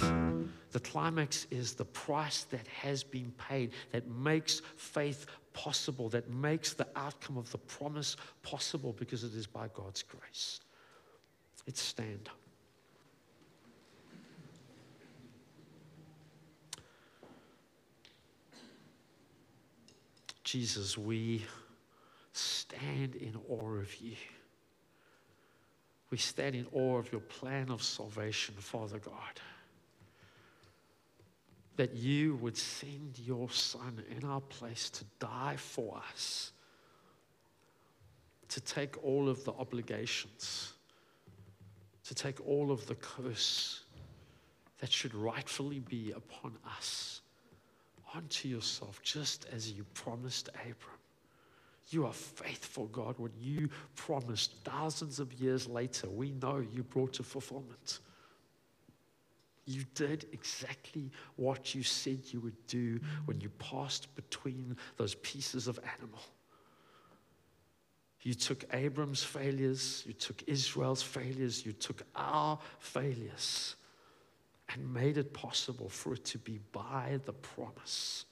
The 0.71 0.79
climax 0.79 1.45
is 1.51 1.75
the 1.75 1.85
price 1.85 2.43
that 2.45 2.65
has 2.67 3.03
been 3.03 3.31
paid 3.37 3.71
that 3.91 4.07
makes 4.09 4.61
faith 4.75 5.27
possible, 5.53 6.09
that 6.09 6.29
makes 6.31 6.73
the 6.73 6.87
outcome 6.95 7.37
of 7.37 7.51
the 7.51 7.59
promise 7.59 8.17
possible 8.41 8.93
because 8.97 9.23
it 9.23 9.35
is 9.35 9.45
by 9.45 9.67
God's 9.75 10.01
grace. 10.01 10.61
Let's 11.67 11.81
stand. 11.81 12.29
Jesus, 20.53 20.99
we 20.99 21.43
stand 22.31 23.15
in 23.15 23.35
awe 23.49 23.73
of 23.79 23.95
you. 23.95 24.15
We 26.11 26.19
stand 26.19 26.53
in 26.53 26.67
awe 26.71 26.99
of 26.99 27.11
your 27.11 27.21
plan 27.21 27.71
of 27.71 27.81
salvation, 27.81 28.53
Father 28.59 28.99
God. 28.99 29.41
That 31.77 31.95
you 31.95 32.35
would 32.35 32.55
send 32.55 33.17
your 33.17 33.49
Son 33.49 34.03
in 34.15 34.23
our 34.29 34.41
place 34.41 34.91
to 34.91 35.05
die 35.17 35.55
for 35.57 35.99
us, 36.11 36.51
to 38.49 38.61
take 38.61 39.03
all 39.03 39.29
of 39.29 39.43
the 39.45 39.53
obligations, 39.53 40.73
to 42.05 42.13
take 42.13 42.39
all 42.47 42.71
of 42.71 42.85
the 42.85 42.93
curse 42.93 43.85
that 44.77 44.91
should 44.91 45.15
rightfully 45.15 45.79
be 45.79 46.11
upon 46.11 46.55
us 46.77 47.22
onto 48.13 48.47
yourself, 48.47 49.01
just 49.01 49.45
as 49.51 49.71
you 49.71 49.83
promised 49.93 50.49
Abram. 50.49 50.99
You 51.89 52.05
are 52.05 52.13
faithful, 52.13 52.87
God. 52.87 53.15
What 53.17 53.31
you 53.39 53.69
promised 53.95 54.53
thousands 54.63 55.19
of 55.19 55.33
years 55.33 55.67
later, 55.67 56.09
we 56.09 56.31
know 56.31 56.63
you 56.73 56.83
brought 56.83 57.13
to 57.13 57.23
fulfillment. 57.23 57.99
You 59.65 59.83
did 59.95 60.25
exactly 60.33 61.09
what 61.35 61.73
you 61.73 61.83
said 61.83 62.19
you 62.31 62.39
would 62.41 62.67
do 62.67 62.99
when 63.25 63.39
you 63.39 63.49
passed 63.49 64.13
between 64.15 64.75
those 64.97 65.15
pieces 65.15 65.67
of 65.67 65.79
animal. 65.97 66.21
You 68.23 68.33
took 68.33 68.63
Abram's 68.73 69.23
failures, 69.23 70.03
you 70.07 70.13
took 70.13 70.43
Israel's 70.47 71.01
failures, 71.01 71.65
you 71.65 71.73
took 71.73 72.03
our 72.15 72.57
failures, 72.79 73.75
and 74.69 74.93
made 74.93 75.17
it 75.17 75.33
possible 75.33 75.89
for 75.89 76.13
it 76.13 76.25
to 76.25 76.37
be 76.37 76.59
by 76.71 77.19
the 77.25 77.33
promise 77.33 78.25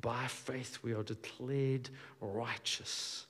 by 0.00 0.26
faith, 0.26 0.78
we 0.82 0.92
are 0.92 1.02
declared 1.02 1.88
righteous. 2.20 3.26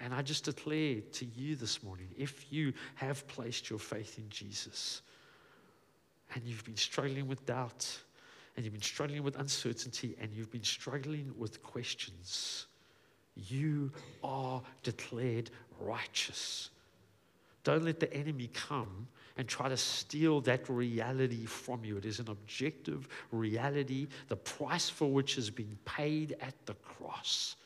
And 0.00 0.12
I 0.12 0.22
just 0.22 0.44
declare 0.44 0.96
to 1.12 1.24
you 1.24 1.54
this 1.54 1.82
morning 1.82 2.08
if 2.18 2.52
you 2.52 2.72
have 2.96 3.26
placed 3.28 3.70
your 3.70 3.78
faith 3.78 4.18
in 4.18 4.28
Jesus 4.28 5.02
and 6.34 6.42
you've 6.44 6.64
been 6.64 6.76
struggling 6.76 7.28
with 7.28 7.44
doubt 7.46 7.86
and 8.56 8.64
you've 8.64 8.74
been 8.74 8.82
struggling 8.82 9.22
with 9.22 9.38
uncertainty 9.38 10.16
and 10.20 10.32
you've 10.32 10.50
been 10.50 10.64
struggling 10.64 11.32
with 11.38 11.62
questions, 11.62 12.66
you 13.36 13.92
are 14.24 14.60
declared 14.82 15.50
righteous. 15.78 16.70
Don't 17.62 17.84
let 17.84 18.00
the 18.00 18.12
enemy 18.12 18.50
come 18.52 19.06
and 19.36 19.48
try 19.48 19.68
to 19.68 19.76
steal 19.76 20.40
that 20.42 20.68
reality 20.68 21.44
from 21.44 21.84
you. 21.84 21.96
It 21.96 22.04
is 22.04 22.18
an 22.18 22.28
objective 22.30 23.08
reality, 23.30 24.08
the 24.28 24.36
price 24.36 24.88
for 24.88 25.10
which 25.10 25.34
has 25.36 25.50
been 25.50 25.78
paid 25.84 26.36
at 26.40 26.54
the 26.66 26.74
cross. 26.74 27.56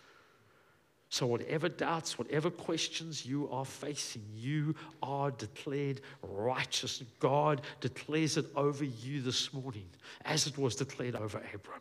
So, 1.08 1.26
whatever 1.26 1.68
doubts, 1.68 2.18
whatever 2.18 2.50
questions 2.50 3.24
you 3.24 3.48
are 3.50 3.64
facing, 3.64 4.24
you 4.34 4.74
are 5.02 5.30
declared 5.30 6.00
righteous. 6.22 7.02
God 7.20 7.62
declares 7.80 8.36
it 8.36 8.46
over 8.56 8.84
you 8.84 9.22
this 9.22 9.52
morning, 9.52 9.88
as 10.24 10.46
it 10.46 10.58
was 10.58 10.74
declared 10.74 11.14
over 11.14 11.38
Abram. 11.54 11.80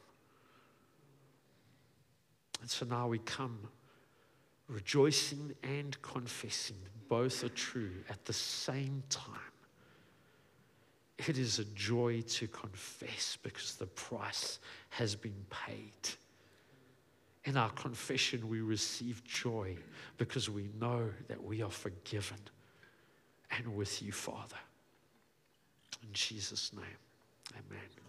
And 2.62 2.70
so 2.70 2.86
now 2.86 3.08
we 3.08 3.20
come 3.20 3.60
rejoicing 4.68 5.54
and 5.64 6.00
confessing. 6.02 6.78
Both 7.08 7.44
are 7.44 7.50
true 7.50 7.92
at 8.10 8.26
the 8.26 8.34
same 8.34 9.04
time. 9.10 9.55
It 11.18 11.38
is 11.38 11.60
a 11.60 11.66
joy 11.66 12.22
to 12.22 12.48
confess 12.48 13.38
because 13.42 13.76
the 13.76 13.88
price 13.88 14.60
has 14.90 15.16
been 15.16 15.46
paid. 15.50 16.10
In 17.46 17.58
our 17.58 17.70
confession, 17.72 18.50
we 18.50 18.62
receive 18.62 19.24
joy 19.24 19.78
because 20.18 20.50
we 20.50 20.70
know 20.80 21.10
that 21.28 21.42
we 21.42 21.62
are 21.62 21.70
forgiven 21.70 22.40
and 23.52 23.76
with 23.76 24.02
you, 24.02 24.12
Father. 24.12 24.58
In 26.04 26.10
Jesus' 26.12 26.74
name, 26.74 26.84
amen. 27.54 28.05